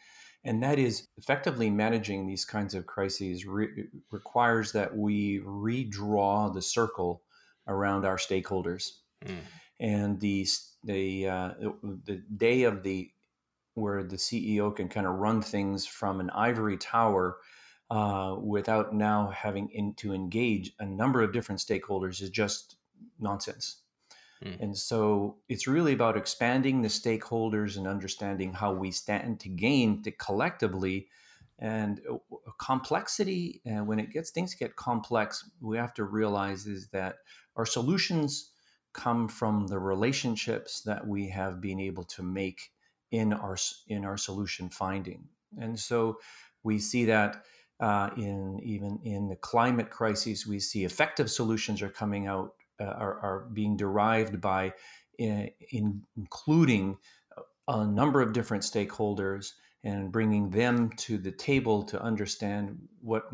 And 0.45 0.63
that 0.63 0.79
is 0.79 1.07
effectively 1.19 1.71
managing 1.71 2.27
these 2.27 2.45
kinds 2.45 2.75
of 2.75 2.87
crises 2.87 3.47
re- 3.47 3.87
requires 4.11 4.73
that 4.73 4.97
we 4.97 5.41
redraw 5.41 6.53
the 6.53 6.63
circle 6.63 7.23
around 7.69 8.05
our 8.05 8.17
stakeholders. 8.17 8.91
Mm. 9.25 9.37
And 9.83 10.19
the 10.21 10.47
the 10.85 11.29
uh, 11.29 11.51
the 12.05 12.23
day 12.35 12.63
of 12.63 12.83
the 12.83 13.11
where 13.75 14.03
the 14.03 14.17
CEO 14.17 14.75
can 14.75 14.89
kind 14.89 15.07
of 15.07 15.15
run 15.15 15.43
things 15.43 15.87
from 15.87 16.21
an 16.21 16.31
ivory 16.31 16.77
tower 16.77 17.39
uh, 17.91 18.37
without 18.41 18.95
now 18.95 19.29
having 19.29 19.69
in, 19.71 19.95
to 19.95 20.15
engage 20.15 20.73
a 20.79 20.87
number 20.87 21.21
of 21.21 21.33
different 21.33 21.61
stakeholders 21.61 22.23
is 22.23 22.31
just 22.31 22.77
nonsense. 23.19 23.83
Mm. 24.45 24.61
And 24.61 24.79
so 24.79 25.39
it's 25.49 25.67
really 25.67 25.93
about 25.93 26.17
expanding 26.17 26.83
the 26.83 26.89
stakeholders 26.89 27.77
and 27.77 27.87
understanding 27.87 28.53
how 28.53 28.73
we 28.73 28.91
stand 28.91 29.41
to 29.41 29.49
gain 29.49 30.03
to 30.03 30.11
collectively 30.11 31.09
and 31.59 32.01
uh, 32.11 32.17
complexity. 32.59 33.61
And 33.65 33.87
when 33.87 33.99
it 33.99 34.11
gets 34.11 34.31
things 34.31 34.55
get 34.55 34.77
complex, 34.77 35.49
we 35.61 35.77
have 35.77 35.95
to 35.95 36.05
realize 36.05 36.67
is 36.67 36.89
that 36.89 37.17
our 37.57 37.67
solutions 37.67 38.52
come 38.93 39.29
from 39.29 39.67
the 39.67 39.79
relationships 39.79 40.83
that 40.83 41.07
we 41.07 41.29
have 41.29 41.61
been 41.61 41.81
able 41.81 42.05
to 42.05 42.23
make 42.23 42.73
in 43.11 43.33
our 43.33 43.57
in 43.89 44.05
our 44.05 44.17
solution 44.17 44.69
finding. 44.69 45.29
And 45.59 45.79
so 45.79 46.19
we 46.63 46.79
see 46.79 47.05
that 47.07 47.45
uh, 47.81 48.11
in 48.17 48.61
even 48.63 48.99
in 49.05 49.29
the 49.29 49.37
climate 49.37 49.91
crises 49.91 50.47
we 50.47 50.59
see 50.59 50.85
effective 50.85 51.31
solutions 51.31 51.83
are 51.83 51.89
coming 51.89 52.27
out 52.27 52.55
uh, 52.81 52.85
are, 52.85 53.19
are 53.21 53.49
being 53.53 53.77
derived 53.77 54.41
by 54.41 54.73
in, 55.19 55.51
in 55.71 56.03
including 56.17 56.97
a 57.69 57.87
number 57.87 58.21
of 58.21 58.33
different 58.33 58.63
stakeholders 58.63 59.53
and 59.85 60.13
bringing 60.13 60.51
them 60.51 60.91
to 60.97 61.19
the 61.19 61.33
table 61.33 61.83
to 61.83 62.01
understand 62.01 62.79
what 63.01 63.25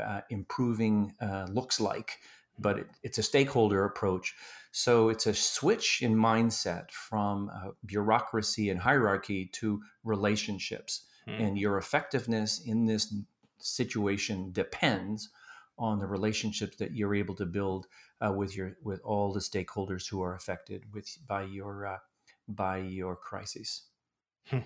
uh, 0.00 0.20
improving 0.30 1.12
uh, 1.20 1.46
looks 1.50 1.80
like 1.80 2.18
but 2.60 2.78
it, 2.78 2.86
it's 3.02 3.18
a 3.18 3.22
stakeholder 3.22 3.84
approach. 3.84 4.34
So 4.72 5.08
it's 5.08 5.26
a 5.26 5.34
switch 5.34 6.00
in 6.02 6.14
mindset 6.14 6.90
from 6.90 7.50
uh, 7.52 7.70
bureaucracy 7.84 8.70
and 8.70 8.78
hierarchy 8.78 9.46
to 9.54 9.80
relationships. 10.04 11.06
Hmm. 11.26 11.42
And 11.42 11.58
your 11.58 11.78
effectiveness 11.78 12.60
in 12.64 12.86
this 12.86 13.12
situation 13.58 14.52
depends 14.52 15.30
on 15.78 15.98
the 15.98 16.06
relationships 16.06 16.76
that 16.76 16.94
you're 16.94 17.14
able 17.14 17.34
to 17.36 17.46
build 17.46 17.86
uh, 18.20 18.32
with 18.32 18.56
your 18.56 18.76
with 18.82 19.00
all 19.02 19.32
the 19.32 19.40
stakeholders 19.40 20.08
who 20.08 20.22
are 20.22 20.34
affected 20.34 20.84
with 20.92 21.08
by 21.26 21.42
your 21.42 21.86
uh, 21.86 21.98
by 22.48 22.78
your 22.78 23.16
crises. 23.16 23.82
Hmm 24.46 24.58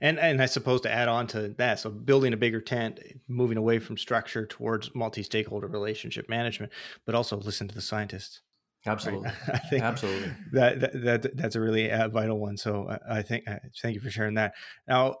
and 0.00 0.18
and 0.18 0.42
I 0.42 0.46
suppose 0.46 0.80
to 0.82 0.92
add 0.92 1.08
on 1.08 1.26
to 1.28 1.48
that, 1.58 1.80
so 1.80 1.90
building 1.90 2.32
a 2.32 2.36
bigger 2.36 2.60
tent, 2.60 3.00
moving 3.26 3.58
away 3.58 3.78
from 3.78 3.96
structure 3.96 4.46
towards 4.46 4.94
multi-stakeholder 4.94 5.66
relationship 5.66 6.28
management, 6.28 6.72
but 7.06 7.14
also 7.14 7.36
listen 7.36 7.68
to 7.68 7.74
the 7.74 7.80
scientists. 7.80 8.42
Absolutely, 8.86 9.28
right? 9.28 9.36
I 9.54 9.58
think 9.58 9.82
absolutely 9.82 10.32
that, 10.52 10.80
that, 10.80 11.02
that 11.02 11.36
that's 11.36 11.56
a 11.56 11.60
really 11.60 11.90
uh, 11.90 12.08
vital 12.08 12.38
one. 12.38 12.56
So 12.56 12.88
I, 12.88 13.18
I 13.18 13.22
think 13.22 13.48
uh, 13.48 13.56
thank 13.82 13.94
you 13.94 14.00
for 14.00 14.10
sharing 14.10 14.34
that. 14.34 14.54
Now, 14.86 15.16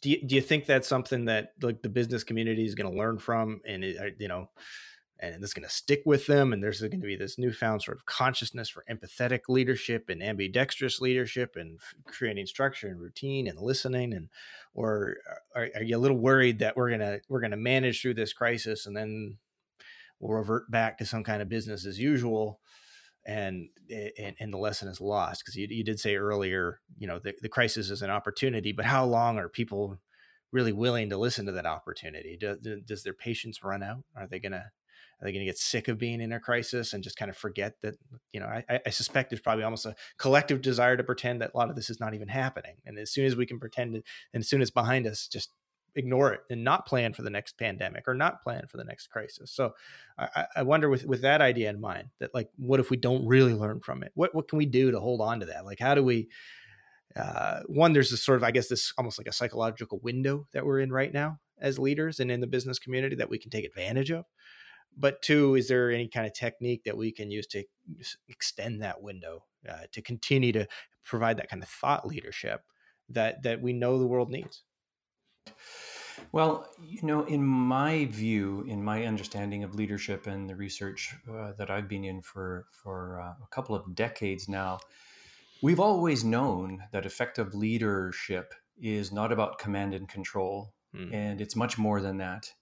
do 0.00 0.10
you, 0.10 0.26
do 0.26 0.34
you 0.34 0.40
think 0.40 0.66
that's 0.66 0.88
something 0.88 1.26
that 1.26 1.52
like 1.60 1.82
the 1.82 1.88
business 1.88 2.24
community 2.24 2.64
is 2.64 2.74
going 2.74 2.90
to 2.90 2.98
learn 2.98 3.18
from, 3.18 3.60
and 3.66 3.84
it, 3.84 3.98
uh, 3.98 4.10
you 4.18 4.28
know? 4.28 4.48
And 5.22 5.42
is 5.44 5.54
going 5.54 5.66
to 5.66 5.72
stick 5.72 6.02
with 6.04 6.26
them. 6.26 6.52
And 6.52 6.62
there's 6.62 6.80
going 6.80 6.90
to 6.90 7.06
be 7.06 7.16
this 7.16 7.38
newfound 7.38 7.80
sort 7.82 7.96
of 7.96 8.04
consciousness 8.06 8.68
for 8.68 8.84
empathetic 8.90 9.42
leadership 9.48 10.08
and 10.08 10.20
ambidextrous 10.20 11.00
leadership 11.00 11.54
and 11.54 11.78
creating 12.06 12.46
structure 12.46 12.88
and 12.88 13.00
routine 13.00 13.46
and 13.46 13.60
listening. 13.60 14.12
And 14.12 14.28
or 14.74 15.18
uh, 15.30 15.60
are, 15.60 15.68
are 15.76 15.82
you 15.82 15.96
a 15.96 16.00
little 16.00 16.18
worried 16.18 16.58
that 16.58 16.76
we're 16.76 16.90
gonna 16.90 17.20
we're 17.28 17.40
gonna 17.40 17.56
manage 17.56 18.02
through 18.02 18.14
this 18.14 18.32
crisis 18.32 18.84
and 18.84 18.96
then 18.96 19.38
we'll 20.18 20.36
revert 20.36 20.68
back 20.70 20.98
to 20.98 21.06
some 21.06 21.22
kind 21.22 21.40
of 21.40 21.48
business 21.48 21.86
as 21.86 22.00
usual? 22.00 22.60
And, 23.24 23.68
eh, 23.88 24.08
and, 24.18 24.34
and 24.40 24.52
the 24.52 24.58
lesson 24.58 24.88
is 24.88 25.00
lost 25.00 25.44
because 25.44 25.54
you, 25.54 25.68
you 25.70 25.84
did 25.84 26.00
say 26.00 26.16
earlier, 26.16 26.80
you 26.98 27.06
know, 27.06 27.20
the, 27.20 27.34
the 27.40 27.48
crisis 27.48 27.88
is 27.88 28.02
an 28.02 28.10
opportunity, 28.10 28.72
but 28.72 28.84
how 28.84 29.04
long 29.04 29.38
are 29.38 29.48
people 29.48 30.00
really 30.50 30.72
willing 30.72 31.08
to 31.10 31.16
listen 31.16 31.46
to 31.46 31.52
that 31.52 31.64
opportunity? 31.64 32.36
Do, 32.36 32.56
does 32.84 33.04
their 33.04 33.14
patience 33.14 33.62
run 33.62 33.84
out? 33.84 34.02
Are 34.16 34.26
they 34.26 34.40
going 34.40 34.52
to 34.52 34.72
are 35.22 35.26
they 35.26 35.32
going 35.32 35.44
to 35.44 35.50
get 35.50 35.58
sick 35.58 35.86
of 35.86 35.98
being 35.98 36.20
in 36.20 36.32
a 36.32 36.40
crisis 36.40 36.92
and 36.92 37.04
just 37.04 37.16
kind 37.16 37.30
of 37.30 37.36
forget 37.36 37.80
that, 37.82 37.94
you 38.32 38.40
know, 38.40 38.46
I, 38.46 38.80
I, 38.84 38.90
suspect 38.90 39.30
there's 39.30 39.40
probably 39.40 39.62
almost 39.62 39.86
a 39.86 39.94
collective 40.18 40.60
desire 40.60 40.96
to 40.96 41.04
pretend 41.04 41.40
that 41.40 41.52
a 41.54 41.56
lot 41.56 41.70
of 41.70 41.76
this 41.76 41.90
is 41.90 42.00
not 42.00 42.12
even 42.12 42.26
happening. 42.26 42.74
And 42.84 42.98
as 42.98 43.12
soon 43.12 43.24
as 43.24 43.36
we 43.36 43.46
can 43.46 43.60
pretend 43.60 43.94
and 43.94 44.04
as 44.34 44.48
soon 44.48 44.62
as 44.62 44.72
behind 44.72 45.06
us, 45.06 45.28
just 45.28 45.50
ignore 45.94 46.32
it 46.32 46.40
and 46.50 46.64
not 46.64 46.86
plan 46.86 47.12
for 47.12 47.22
the 47.22 47.30
next 47.30 47.56
pandemic 47.56 48.08
or 48.08 48.14
not 48.14 48.42
plan 48.42 48.66
for 48.66 48.78
the 48.78 48.84
next 48.84 49.08
crisis. 49.08 49.52
So 49.52 49.74
I, 50.18 50.46
I 50.56 50.62
wonder 50.62 50.88
with, 50.88 51.04
with 51.06 51.22
that 51.22 51.40
idea 51.40 51.70
in 51.70 51.80
mind 51.80 52.08
that 52.18 52.34
like, 52.34 52.48
what 52.56 52.80
if 52.80 52.90
we 52.90 52.96
don't 52.96 53.24
really 53.24 53.54
learn 53.54 53.78
from 53.78 54.02
it? 54.02 54.10
What, 54.14 54.34
what 54.34 54.48
can 54.48 54.58
we 54.58 54.66
do 54.66 54.90
to 54.90 54.98
hold 54.98 55.20
on 55.20 55.38
to 55.40 55.46
that? 55.46 55.64
Like, 55.64 55.78
how 55.78 55.94
do 55.94 56.02
we, 56.02 56.28
uh, 57.14 57.60
one, 57.66 57.92
there's 57.92 58.10
this 58.10 58.24
sort 58.24 58.38
of, 58.38 58.44
I 58.44 58.50
guess, 58.50 58.68
this 58.68 58.92
almost 58.98 59.18
like 59.18 59.28
a 59.28 59.32
psychological 59.32 60.00
window 60.02 60.48
that 60.52 60.66
we're 60.66 60.80
in 60.80 60.90
right 60.90 61.12
now 61.12 61.38
as 61.60 61.78
leaders 61.78 62.20
and 62.20 62.30
in 62.30 62.40
the 62.40 62.46
business 62.46 62.78
community 62.78 63.14
that 63.16 63.30
we 63.30 63.38
can 63.38 63.50
take 63.50 63.64
advantage 63.64 64.10
of 64.10 64.24
but 64.96 65.22
two 65.22 65.54
is 65.54 65.68
there 65.68 65.90
any 65.90 66.08
kind 66.08 66.26
of 66.26 66.32
technique 66.32 66.84
that 66.84 66.96
we 66.96 67.12
can 67.12 67.30
use 67.30 67.46
to 67.46 67.64
extend 68.28 68.82
that 68.82 69.02
window 69.02 69.44
uh, 69.68 69.84
to 69.92 70.02
continue 70.02 70.52
to 70.52 70.66
provide 71.04 71.36
that 71.36 71.48
kind 71.48 71.62
of 71.62 71.68
thought 71.68 72.06
leadership 72.06 72.62
that 73.08 73.42
that 73.42 73.60
we 73.60 73.72
know 73.72 73.98
the 73.98 74.06
world 74.06 74.30
needs 74.30 74.62
well 76.30 76.68
you 76.80 77.00
know 77.02 77.24
in 77.24 77.44
my 77.44 78.04
view 78.06 78.64
in 78.68 78.82
my 78.82 79.04
understanding 79.04 79.64
of 79.64 79.74
leadership 79.74 80.26
and 80.26 80.48
the 80.48 80.56
research 80.56 81.14
uh, 81.30 81.52
that 81.58 81.70
i've 81.70 81.88
been 81.88 82.04
in 82.04 82.22
for 82.22 82.66
for 82.70 83.20
uh, 83.20 83.34
a 83.42 83.48
couple 83.50 83.74
of 83.74 83.94
decades 83.94 84.48
now 84.48 84.78
we've 85.62 85.80
always 85.80 86.24
known 86.24 86.82
that 86.92 87.06
effective 87.06 87.54
leadership 87.54 88.54
is 88.80 89.12
not 89.12 89.32
about 89.32 89.58
command 89.58 89.94
and 89.94 90.08
control 90.08 90.72
mm. 90.94 91.12
and 91.12 91.40
it's 91.40 91.56
much 91.56 91.78
more 91.78 92.00
than 92.00 92.18
that 92.18 92.52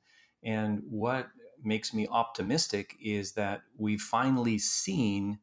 and 0.42 0.82
what 0.88 1.28
makes 1.64 1.92
me 1.92 2.06
optimistic 2.10 2.96
is 3.02 3.32
that 3.32 3.62
we've 3.76 4.00
finally 4.00 4.58
seen 4.58 5.38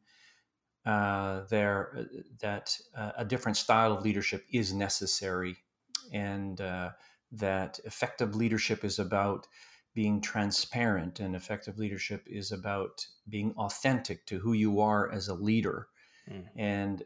uh, 0.88 1.42
there 1.50 1.92
uh, 1.98 2.02
that 2.40 2.74
uh, 2.96 3.12
a 3.18 3.24
different 3.24 3.58
style 3.58 3.92
of 3.92 4.02
leadership 4.02 4.46
is 4.50 4.72
necessary, 4.72 5.56
and 6.12 6.62
uh, 6.62 6.90
that 7.30 7.78
effective 7.84 8.34
leadership 8.34 8.84
is 8.84 8.98
about 8.98 9.46
being 9.94 10.18
transparent, 10.20 11.20
and 11.20 11.36
effective 11.36 11.76
leadership 11.76 12.24
is 12.26 12.52
about 12.52 13.06
being 13.28 13.52
authentic 13.58 14.24
to 14.24 14.38
who 14.38 14.54
you 14.54 14.80
are 14.80 15.12
as 15.12 15.28
a 15.28 15.34
leader, 15.34 15.88
mm. 16.30 16.44
and 16.56 17.02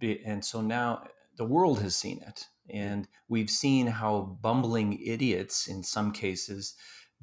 and 0.00 0.42
so 0.42 0.62
now 0.62 1.04
the 1.36 1.44
world 1.44 1.82
has 1.82 1.94
seen 1.94 2.22
it, 2.26 2.46
and 2.70 3.06
we've 3.28 3.50
seen 3.50 3.86
how 3.86 4.38
bumbling 4.40 4.98
idiots 5.04 5.66
in 5.66 5.82
some 5.82 6.10
cases 6.10 6.74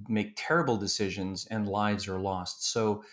make 0.08 0.34
terrible 0.36 0.78
decisions 0.78 1.48
and 1.50 1.68
lives 1.68 2.08
are 2.08 2.20
lost. 2.20 2.72
So 2.72 3.04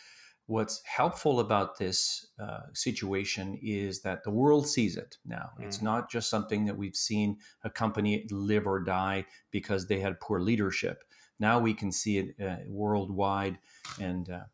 what's 0.46 0.82
helpful 0.84 1.40
about 1.40 1.78
this 1.78 2.26
uh, 2.38 2.60
situation 2.72 3.58
is 3.62 4.02
that 4.02 4.24
the 4.24 4.30
world 4.30 4.68
sees 4.68 4.96
it 4.96 5.16
now. 5.24 5.50
Mm. 5.58 5.64
It's 5.64 5.80
not 5.80 6.10
just 6.10 6.28
something 6.28 6.66
that 6.66 6.76
we've 6.76 6.96
seen 6.96 7.38
a 7.62 7.70
company 7.70 8.26
live 8.30 8.66
or 8.66 8.80
die 8.80 9.24
because 9.50 9.86
they 9.86 10.00
had 10.00 10.20
poor 10.20 10.40
leadership. 10.40 11.02
Now 11.40 11.58
we 11.58 11.74
can 11.74 11.90
see 11.90 12.18
it 12.18 12.44
uh, 12.44 12.56
worldwide. 12.68 13.58
And 14.00 14.28
uh, 14.30 14.44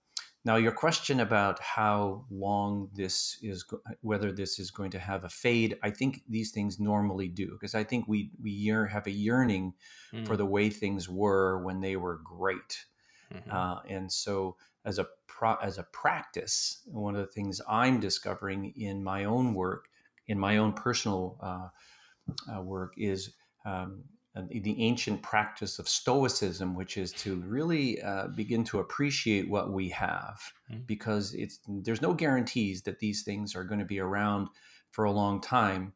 now, 0.42 0.56
your 0.56 0.72
question 0.72 1.20
about 1.20 1.60
how 1.60 2.24
long 2.30 2.88
this 2.94 3.38
is, 3.42 3.64
whether 4.00 4.32
this 4.32 4.58
is 4.58 4.70
going 4.70 4.90
to 4.92 4.98
have 4.98 5.24
a 5.24 5.28
fade, 5.28 5.78
I 5.82 5.90
think 5.90 6.22
these 6.28 6.50
things 6.50 6.80
normally 6.80 7.28
do 7.28 7.50
because 7.52 7.74
I 7.74 7.84
think 7.84 8.08
we 8.08 8.30
we 8.42 8.50
year, 8.50 8.86
have 8.86 9.06
a 9.06 9.10
yearning 9.10 9.74
mm. 10.14 10.26
for 10.26 10.38
the 10.38 10.46
way 10.46 10.70
things 10.70 11.10
were 11.10 11.62
when 11.62 11.80
they 11.80 11.96
were 11.96 12.20
great. 12.24 12.86
Mm-hmm. 13.34 13.50
Uh, 13.50 13.80
and 13.88 14.10
so 14.10 14.56
as 14.86 14.98
a 14.98 15.06
pro, 15.26 15.56
as 15.56 15.76
a 15.76 15.82
practice, 15.82 16.80
one 16.86 17.16
of 17.16 17.20
the 17.20 17.32
things 17.32 17.60
I'm 17.68 18.00
discovering 18.00 18.72
in 18.76 19.04
my 19.04 19.24
own 19.24 19.52
work, 19.52 19.88
in 20.26 20.38
my 20.38 20.56
own 20.56 20.72
personal 20.72 21.36
uh, 21.42 21.68
uh, 22.56 22.62
work, 22.62 22.94
is 22.96 23.34
um, 23.66 24.04
the 24.34 24.80
ancient 24.82 25.22
practice 25.22 25.78
of 25.78 25.88
Stoicism, 25.88 26.74
which 26.74 26.96
is 26.96 27.12
to 27.14 27.36
really 27.40 28.00
uh, 28.00 28.28
begin 28.28 28.62
to 28.64 28.78
appreciate 28.78 29.48
what 29.48 29.72
we 29.72 29.88
have, 29.88 30.40
mm-hmm. 30.70 30.82
because 30.86 31.34
it's 31.34 31.58
there's 31.66 32.02
no 32.02 32.14
guarantees 32.14 32.82
that 32.82 33.00
these 33.00 33.22
things 33.22 33.56
are 33.56 33.64
going 33.64 33.80
to 33.80 33.84
be 33.84 33.98
around 33.98 34.48
for 34.92 35.04
a 35.04 35.10
long 35.10 35.40
time. 35.40 35.92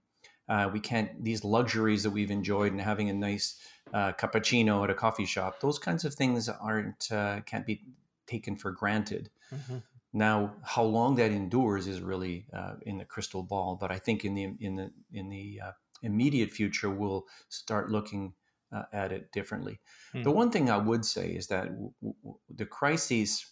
Uh, 0.49 0.68
we 0.73 0.81
can't 0.81 1.23
these 1.23 1.44
luxuries 1.44 2.03
that 2.03 2.11
we've 2.11 2.31
enjoyed 2.31 2.73
and 2.73 2.81
having 2.81 3.09
a 3.09 3.14
nice 3.14 3.61
uh, 3.92 4.12
cappuccino 4.12 4.83
at 4.83 4.90
a 4.90 4.94
coffee 4.94 5.27
shop; 5.27 5.61
those 5.61 5.79
kinds 5.79 6.05
of 6.05 6.14
things 6.14 6.49
aren't 6.49 7.12
uh, 7.12 7.40
can't 7.42 7.66
be 7.66 7.83
taken 8.27 8.57
for 8.57 8.73
granted. 8.73 9.31
Mm-hmm. 9.55 9.77
Now, 10.12 10.55
how 10.62 10.85
long 10.85 11.16
that 11.16 11.33
endures 11.33 11.87
is 11.87 12.01
really 12.01 12.47
uh, 12.53 12.75
in 12.83 12.99
the 12.99 13.05
crystal 13.05 13.42
ball. 13.42 13.77
But 13.81 13.92
I 13.92 13.99
think 13.99 14.25
in 14.25 14.35
the 14.35 14.55
in 14.61 14.75
the 14.75 14.90
in 15.12 15.29
the 15.29 15.61
uh, 15.64 15.73
immediate 16.04 16.50
future, 16.50 16.90
we'll 16.90 17.24
start 17.48 17.90
looking 17.90 18.34
uh, 18.72 18.82
at 18.92 19.12
it 19.12 19.32
differently. 19.32 19.80
Mm-hmm. 20.14 20.22
The 20.24 20.30
one 20.30 20.50
thing 20.50 20.70
I 20.70 20.76
would 20.76 21.04
say 21.04 21.28
is 21.28 21.46
that 21.48 21.66
w- 21.66 21.92
w- 22.00 22.38
the 22.48 22.66
crisis 22.66 23.46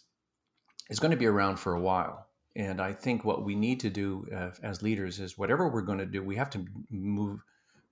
is 0.89 0.99
going 0.99 1.11
to 1.11 1.17
be 1.17 1.25
around 1.25 1.57
for 1.57 1.73
a 1.73 1.81
while. 1.81 2.27
And 2.55 2.79
I 2.79 2.93
think 2.93 3.25
what 3.25 3.43
we 3.43 3.55
need 3.55 3.79
to 3.79 3.89
do 3.89 4.25
uh, 4.35 4.51
as 4.61 4.81
leaders 4.81 5.19
is 5.19 5.37
whatever 5.37 5.67
we're 5.67 5.81
going 5.81 5.99
to 5.99 6.05
do, 6.05 6.21
we 6.21 6.35
have 6.35 6.49
to 6.51 6.65
move 6.89 7.41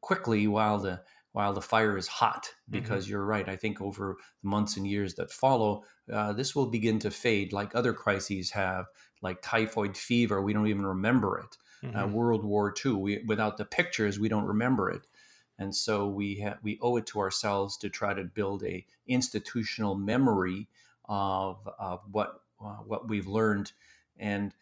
quickly 0.02 0.47
while 0.47 0.80
the 0.80 1.02
while 1.34 1.54
the 1.54 1.62
fire 1.62 1.97
is 1.97 2.08
hot 2.08 2.54
because 2.69 3.06
mm-hmm. 3.06 3.12
you're 3.12 3.26
right 3.26 3.47
i 3.47 3.56
think 3.56 3.82
over 3.82 4.17
the 4.41 4.50
months 4.50 4.78
and 4.78 4.88
years 4.88 5.13
that 5.15 5.32
follow 5.32 5.84
uh, 6.12 6.34
this 6.34 6.56
will 6.56 6.67
begin 6.67 7.00
to 7.00 7.10
fade 7.10 7.54
like 7.54 7.74
other 7.76 7.93
crises 7.93 8.52
have 8.52 8.86
like 9.21 9.41
typhoid 9.41 9.95
fever 9.95 10.41
we 10.41 10.54
don't 10.54 10.67
even 10.67 10.86
remember 10.86 11.38
it 11.38 11.56
mm-hmm. 11.84 11.98
uh, 11.98 12.08
world 12.08 12.44
war 12.44 12.74
ii 12.86 12.91
we, 12.91 13.24
without 13.26 13.58
the 13.58 13.65
pictures 13.65 14.20
we 14.20 14.30
don't 14.30 14.46
remember 14.46 14.89
it 14.89 15.02
and 15.58 15.76
so 15.76 16.08
we 16.08 16.41
ha- 16.41 16.58
we 16.63 16.80
owe 16.82 16.98
it 16.98 17.06
to 17.06 17.20
ourselves 17.20 17.78
to 17.78 17.89
try 17.89 18.13
to 18.13 18.24
build 18.24 18.63
a 18.63 18.86
institutional 19.08 19.96
memory 19.96 20.67
of, 21.06 21.58
of 21.80 22.02
what 22.12 22.41
uh, 22.63 22.78
what 22.86 23.08
we've 23.08 23.28
learned 23.28 23.72
and 24.17 24.54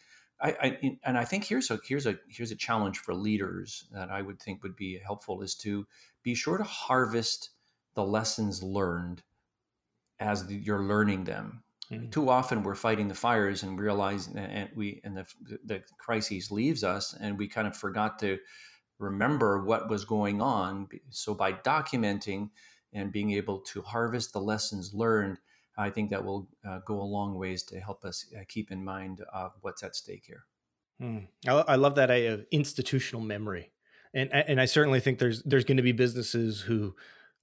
I, 0.41 0.49
I, 0.61 0.97
and 1.03 1.17
I 1.17 1.25
think 1.25 1.43
here's 1.43 1.69
a 1.69 1.79
here's 1.83 2.05
a 2.05 2.17
here's 2.29 2.51
a 2.51 2.55
challenge 2.55 2.99
for 2.99 3.13
leaders 3.13 3.85
that 3.91 4.09
I 4.09 4.21
would 4.21 4.39
think 4.39 4.63
would 4.63 4.75
be 4.75 4.97
helpful 4.97 5.41
is 5.41 5.53
to 5.55 5.85
be 6.23 6.33
sure 6.33 6.57
to 6.57 6.63
harvest 6.63 7.49
the 7.93 8.03
lessons 8.03 8.63
learned 8.63 9.21
as 10.19 10.49
you're 10.49 10.83
learning 10.83 11.25
them. 11.25 11.63
Mm-hmm. 11.91 12.09
Too 12.09 12.29
often 12.29 12.63
we're 12.63 12.75
fighting 12.75 13.07
the 13.07 13.15
fires 13.15 13.63
and 13.63 13.79
realize 13.79 14.27
and 14.35 14.69
we 14.75 15.01
and 15.03 15.17
the 15.17 15.25
the 15.65 15.83
crisis 15.97 16.51
leaves 16.51 16.83
us 16.83 17.15
and 17.19 17.37
we 17.37 17.47
kind 17.47 17.67
of 17.67 17.75
forgot 17.75 18.19
to 18.19 18.37
remember 18.99 19.63
what 19.63 19.89
was 19.89 20.05
going 20.05 20.41
on. 20.41 20.87
So 21.09 21.33
by 21.33 21.53
documenting 21.53 22.49
and 22.93 23.11
being 23.11 23.31
able 23.31 23.59
to 23.59 23.81
harvest 23.81 24.33
the 24.33 24.41
lessons 24.41 24.93
learned, 24.93 25.39
I 25.77 25.89
think 25.89 26.09
that 26.11 26.23
will 26.23 26.47
uh, 26.67 26.79
go 26.85 27.01
a 27.01 27.03
long 27.03 27.35
ways 27.35 27.63
to 27.63 27.79
help 27.79 28.05
us 28.05 28.25
uh, 28.37 28.43
keep 28.47 28.71
in 28.71 28.83
mind 28.83 29.23
uh, 29.33 29.49
what's 29.61 29.81
at 29.81 29.95
stake 29.95 30.23
here. 30.27 30.45
Mm. 31.01 31.27
I, 31.47 31.51
I, 31.53 31.75
love 31.75 31.95
that 31.95 32.11
idea 32.11 32.33
of 32.33 32.45
institutional 32.51 33.21
memory 33.21 33.71
and 34.13 34.33
and 34.33 34.59
I 34.59 34.65
certainly 34.65 34.99
think 34.99 35.19
there's 35.19 35.43
there's 35.43 35.65
going 35.65 35.77
to 35.77 35.83
be 35.83 35.91
businesses 35.91 36.61
who 36.61 36.95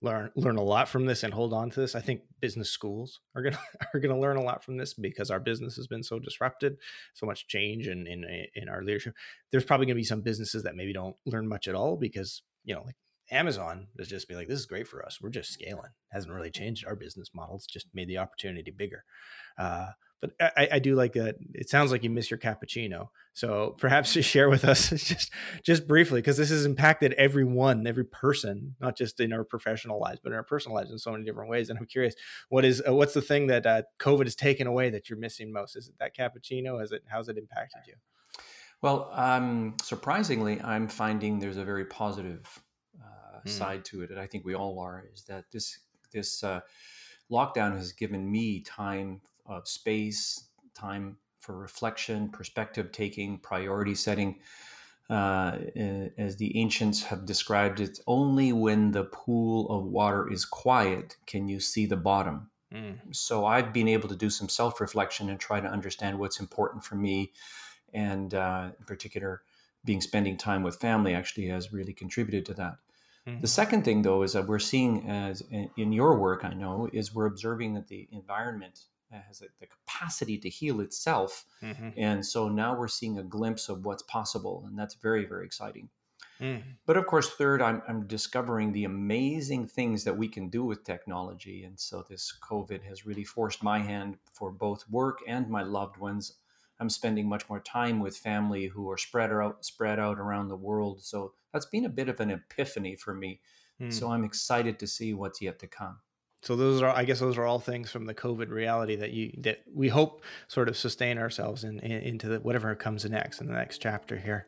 learn 0.02 0.30
learn 0.36 0.56
a 0.56 0.62
lot 0.62 0.88
from 0.88 1.06
this 1.06 1.22
and 1.22 1.32
hold 1.32 1.52
on 1.52 1.70
to 1.70 1.80
this. 1.80 1.94
I 1.94 2.00
think 2.00 2.22
business 2.40 2.70
schools 2.70 3.20
are 3.34 3.42
gonna 3.42 3.58
are 3.94 4.00
gonna 4.00 4.18
learn 4.18 4.36
a 4.36 4.42
lot 4.42 4.62
from 4.62 4.76
this 4.76 4.94
because 4.94 5.30
our 5.30 5.40
business 5.40 5.76
has 5.76 5.86
been 5.86 6.02
so 6.02 6.18
disrupted, 6.18 6.76
so 7.14 7.26
much 7.26 7.46
change 7.46 7.88
in 7.88 8.06
in 8.06 8.24
in 8.54 8.68
our 8.68 8.82
leadership. 8.82 9.14
There's 9.50 9.64
probably 9.64 9.86
gonna 9.86 9.96
be 9.96 10.04
some 10.04 10.20
businesses 10.20 10.62
that 10.64 10.76
maybe 10.76 10.92
don't 10.92 11.16
learn 11.24 11.48
much 11.48 11.68
at 11.68 11.74
all 11.74 11.96
because 11.96 12.42
you 12.64 12.74
know 12.74 12.82
like 12.82 12.96
Amazon 13.30 13.88
is 13.98 14.08
just 14.08 14.28
be 14.28 14.34
like 14.34 14.48
this 14.48 14.60
is 14.60 14.66
great 14.66 14.86
for 14.86 15.04
us. 15.04 15.18
We're 15.20 15.30
just 15.30 15.52
scaling. 15.52 15.90
Hasn't 16.10 16.32
really 16.32 16.50
changed 16.50 16.86
our 16.86 16.96
business 16.96 17.30
models. 17.34 17.66
Just 17.66 17.86
made 17.94 18.08
the 18.08 18.18
opportunity 18.18 18.70
bigger. 18.70 19.04
Uh, 19.58 19.88
but 20.20 20.30
I, 20.40 20.68
I, 20.72 20.78
do 20.78 20.94
like 20.94 21.12
that. 21.12 21.36
It 21.54 21.68
sounds 21.68 21.92
like 21.92 22.02
you 22.02 22.10
miss 22.10 22.30
your 22.30 22.38
cappuccino. 22.38 23.08
So 23.34 23.74
perhaps 23.78 24.12
just 24.14 24.28
share 24.28 24.48
with 24.48 24.64
us 24.64 24.88
just 24.90 25.30
just 25.62 25.86
briefly, 25.86 26.20
because 26.20 26.36
this 26.36 26.50
has 26.50 26.64
impacted 26.64 27.12
everyone, 27.14 27.86
every 27.86 28.04
person, 28.04 28.76
not 28.80 28.96
just 28.96 29.20
in 29.20 29.32
our 29.32 29.44
professional 29.44 30.00
lives, 30.00 30.20
but 30.22 30.32
in 30.32 30.36
our 30.36 30.42
personal 30.42 30.76
lives 30.76 30.90
in 30.90 30.98
so 30.98 31.12
many 31.12 31.24
different 31.24 31.50
ways. 31.50 31.68
And 31.68 31.78
I'm 31.78 31.86
curious, 31.86 32.14
what 32.48 32.64
is 32.64 32.82
uh, 32.86 32.94
what's 32.94 33.14
the 33.14 33.22
thing 33.22 33.48
that 33.48 33.66
uh, 33.66 33.82
COVID 33.98 34.24
has 34.24 34.34
taken 34.34 34.66
away 34.66 34.90
that 34.90 35.10
you're 35.10 35.18
missing 35.18 35.52
most? 35.52 35.76
Is 35.76 35.88
it 35.88 35.94
that 35.98 36.16
cappuccino? 36.16 36.80
Has 36.80 36.92
it 36.92 37.02
how's 37.08 37.28
it 37.28 37.36
impacted 37.36 37.82
you? 37.86 37.94
Well, 38.82 39.10
um, 39.12 39.74
surprisingly, 39.82 40.60
I'm 40.62 40.88
finding 40.88 41.38
there's 41.38 41.56
a 41.56 41.64
very 41.64 41.86
positive 41.86 42.62
uh, 43.00 43.40
mm. 43.44 43.48
side 43.48 43.84
to 43.86 44.02
it, 44.02 44.10
and 44.10 44.20
I 44.20 44.26
think 44.26 44.44
we 44.44 44.54
all 44.54 44.78
are. 44.80 45.04
Is 45.12 45.24
that 45.24 45.44
this 45.52 45.78
this 46.12 46.42
uh, 46.42 46.60
lockdown 47.30 47.76
has 47.76 47.92
given 47.92 48.30
me 48.30 48.60
time 48.60 49.20
of 49.48 49.68
space, 49.68 50.48
time 50.74 51.16
for 51.38 51.56
reflection, 51.56 52.28
perspective 52.28 52.92
taking, 52.92 53.38
priority 53.38 53.94
setting. 53.94 54.36
Uh, 55.08 55.58
as 56.18 56.36
the 56.36 56.56
ancients 56.58 57.04
have 57.04 57.24
described 57.24 57.78
it, 57.78 58.00
only 58.08 58.52
when 58.52 58.90
the 58.90 59.04
pool 59.04 59.70
of 59.70 59.84
water 59.84 60.30
is 60.32 60.44
quiet 60.44 61.16
can 61.26 61.46
you 61.46 61.60
see 61.60 61.86
the 61.86 61.96
bottom. 61.96 62.50
Mm. 62.74 63.14
So 63.14 63.46
I've 63.46 63.72
been 63.72 63.86
able 63.86 64.08
to 64.08 64.16
do 64.16 64.30
some 64.30 64.48
self 64.48 64.80
reflection 64.80 65.30
and 65.30 65.38
try 65.38 65.60
to 65.60 65.68
understand 65.68 66.18
what's 66.18 66.40
important 66.40 66.82
for 66.82 66.96
me. 66.96 67.32
And 67.94 68.34
uh, 68.34 68.70
in 68.76 68.84
particular, 68.84 69.42
being 69.84 70.00
spending 70.00 70.36
time 70.36 70.64
with 70.64 70.80
family 70.80 71.14
actually 71.14 71.46
has 71.46 71.72
really 71.72 71.92
contributed 71.92 72.44
to 72.46 72.54
that. 72.54 72.76
Mm-hmm. 73.26 73.40
The 73.40 73.48
second 73.48 73.84
thing, 73.84 74.02
though, 74.02 74.22
is 74.22 74.32
that 74.32 74.46
we're 74.46 74.58
seeing, 74.58 75.08
as 75.08 75.42
in 75.76 75.92
your 75.92 76.18
work, 76.18 76.44
I 76.44 76.54
know, 76.54 76.88
is 76.92 77.14
we're 77.14 77.26
observing 77.26 77.74
that 77.74 77.88
the 77.88 78.08
environment 78.10 78.80
has 79.10 79.42
a, 79.42 79.46
the 79.60 79.66
capacity 79.66 80.38
to 80.38 80.48
heal 80.48 80.80
itself. 80.80 81.44
Mm-hmm. 81.62 81.90
And 81.96 82.24
so 82.24 82.48
now 82.48 82.76
we're 82.76 82.88
seeing 82.88 83.18
a 83.18 83.22
glimpse 83.22 83.68
of 83.68 83.84
what's 83.84 84.02
possible. 84.02 84.64
And 84.66 84.78
that's 84.78 84.94
very, 84.94 85.24
very 85.24 85.44
exciting. 85.44 85.88
Mm-hmm. 86.40 86.68
But 86.84 86.96
of 86.96 87.06
course, 87.06 87.30
third, 87.30 87.62
I'm, 87.62 87.82
I'm, 87.88 88.06
discovering 88.06 88.72
the 88.72 88.84
amazing 88.84 89.68
things 89.68 90.04
that 90.04 90.18
we 90.18 90.28
can 90.28 90.48
do 90.48 90.64
with 90.64 90.84
technology. 90.84 91.64
And 91.64 91.80
so 91.80 92.04
this 92.08 92.36
COVID 92.42 92.82
has 92.84 93.06
really 93.06 93.24
forced 93.24 93.62
my 93.62 93.78
hand 93.78 94.18
for 94.34 94.50
both 94.50 94.84
work 94.90 95.20
and 95.26 95.48
my 95.48 95.62
loved 95.62 95.96
ones. 95.96 96.34
I'm 96.78 96.90
spending 96.90 97.26
much 97.26 97.48
more 97.48 97.60
time 97.60 98.00
with 98.00 98.18
family 98.18 98.66
who 98.66 98.90
are 98.90 98.98
spread 98.98 99.32
out, 99.32 99.64
spread 99.64 99.98
out 99.98 100.18
around 100.18 100.48
the 100.48 100.56
world. 100.56 101.02
So 101.02 101.32
that's 101.54 101.64
been 101.64 101.86
a 101.86 101.90
bit 101.90 102.10
of 102.10 102.20
an 102.20 102.30
epiphany 102.30 102.96
for 102.96 103.14
me. 103.14 103.40
Mm. 103.80 103.90
So 103.90 104.10
I'm 104.10 104.24
excited 104.24 104.78
to 104.78 104.86
see 104.86 105.14
what's 105.14 105.40
yet 105.40 105.58
to 105.60 105.66
come 105.66 106.00
so 106.46 106.56
those 106.56 106.80
are 106.82 106.90
i 106.90 107.04
guess 107.04 107.20
those 107.20 107.36
are 107.36 107.44
all 107.44 107.58
things 107.58 107.90
from 107.90 108.06
the 108.06 108.14
covid 108.14 108.50
reality 108.50 108.96
that 108.96 109.12
you 109.12 109.32
that 109.38 109.60
we 109.74 109.88
hope 109.88 110.22
sort 110.48 110.68
of 110.68 110.76
sustain 110.76 111.18
ourselves 111.18 111.64
in, 111.64 111.78
in 111.80 111.92
into 112.02 112.28
the, 112.28 112.40
whatever 112.40 112.74
comes 112.74 113.04
next 113.04 113.40
in 113.40 113.46
the 113.46 113.52
next 113.52 113.78
chapter 113.78 114.16
here 114.16 114.46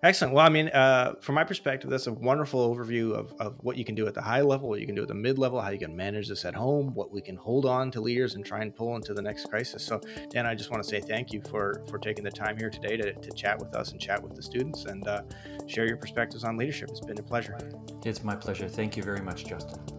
Excellent. 0.00 0.32
Well, 0.32 0.46
I 0.46 0.48
mean, 0.48 0.68
uh, 0.68 1.14
from 1.20 1.34
my 1.34 1.42
perspective, 1.42 1.90
that's 1.90 2.06
a 2.06 2.12
wonderful 2.12 2.72
overview 2.72 3.14
of, 3.14 3.34
of 3.40 3.58
what 3.64 3.76
you 3.76 3.84
can 3.84 3.96
do 3.96 4.06
at 4.06 4.14
the 4.14 4.22
high 4.22 4.42
level, 4.42 4.68
what 4.68 4.78
you 4.78 4.86
can 4.86 4.94
do 4.94 5.02
at 5.02 5.08
the 5.08 5.14
mid 5.14 5.38
level, 5.38 5.60
how 5.60 5.70
you 5.70 5.78
can 5.78 5.96
manage 5.96 6.28
this 6.28 6.44
at 6.44 6.54
home, 6.54 6.94
what 6.94 7.10
we 7.10 7.20
can 7.20 7.34
hold 7.34 7.66
on 7.66 7.90
to 7.90 8.00
leaders 8.00 8.36
and 8.36 8.46
try 8.46 8.60
and 8.60 8.76
pull 8.76 8.94
into 8.94 9.12
the 9.12 9.20
next 9.20 9.46
crisis. 9.46 9.84
So, 9.84 10.00
Dan, 10.30 10.46
I 10.46 10.54
just 10.54 10.70
want 10.70 10.84
to 10.84 10.88
say 10.88 11.00
thank 11.00 11.32
you 11.32 11.42
for 11.42 11.82
for 11.90 11.98
taking 11.98 12.22
the 12.22 12.30
time 12.30 12.56
here 12.56 12.70
today 12.70 12.96
to, 12.96 13.12
to 13.12 13.30
chat 13.32 13.58
with 13.58 13.74
us 13.74 13.90
and 13.90 14.00
chat 14.00 14.22
with 14.22 14.36
the 14.36 14.42
students 14.42 14.84
and 14.84 15.06
uh, 15.08 15.22
share 15.66 15.86
your 15.86 15.96
perspectives 15.96 16.44
on 16.44 16.56
leadership. 16.56 16.90
It's 16.90 17.00
been 17.00 17.18
a 17.18 17.22
pleasure. 17.22 17.58
It's 18.04 18.22
my 18.22 18.36
pleasure. 18.36 18.68
Thank 18.68 18.96
you 18.96 19.02
very 19.02 19.20
much, 19.20 19.46
Justin. 19.46 19.97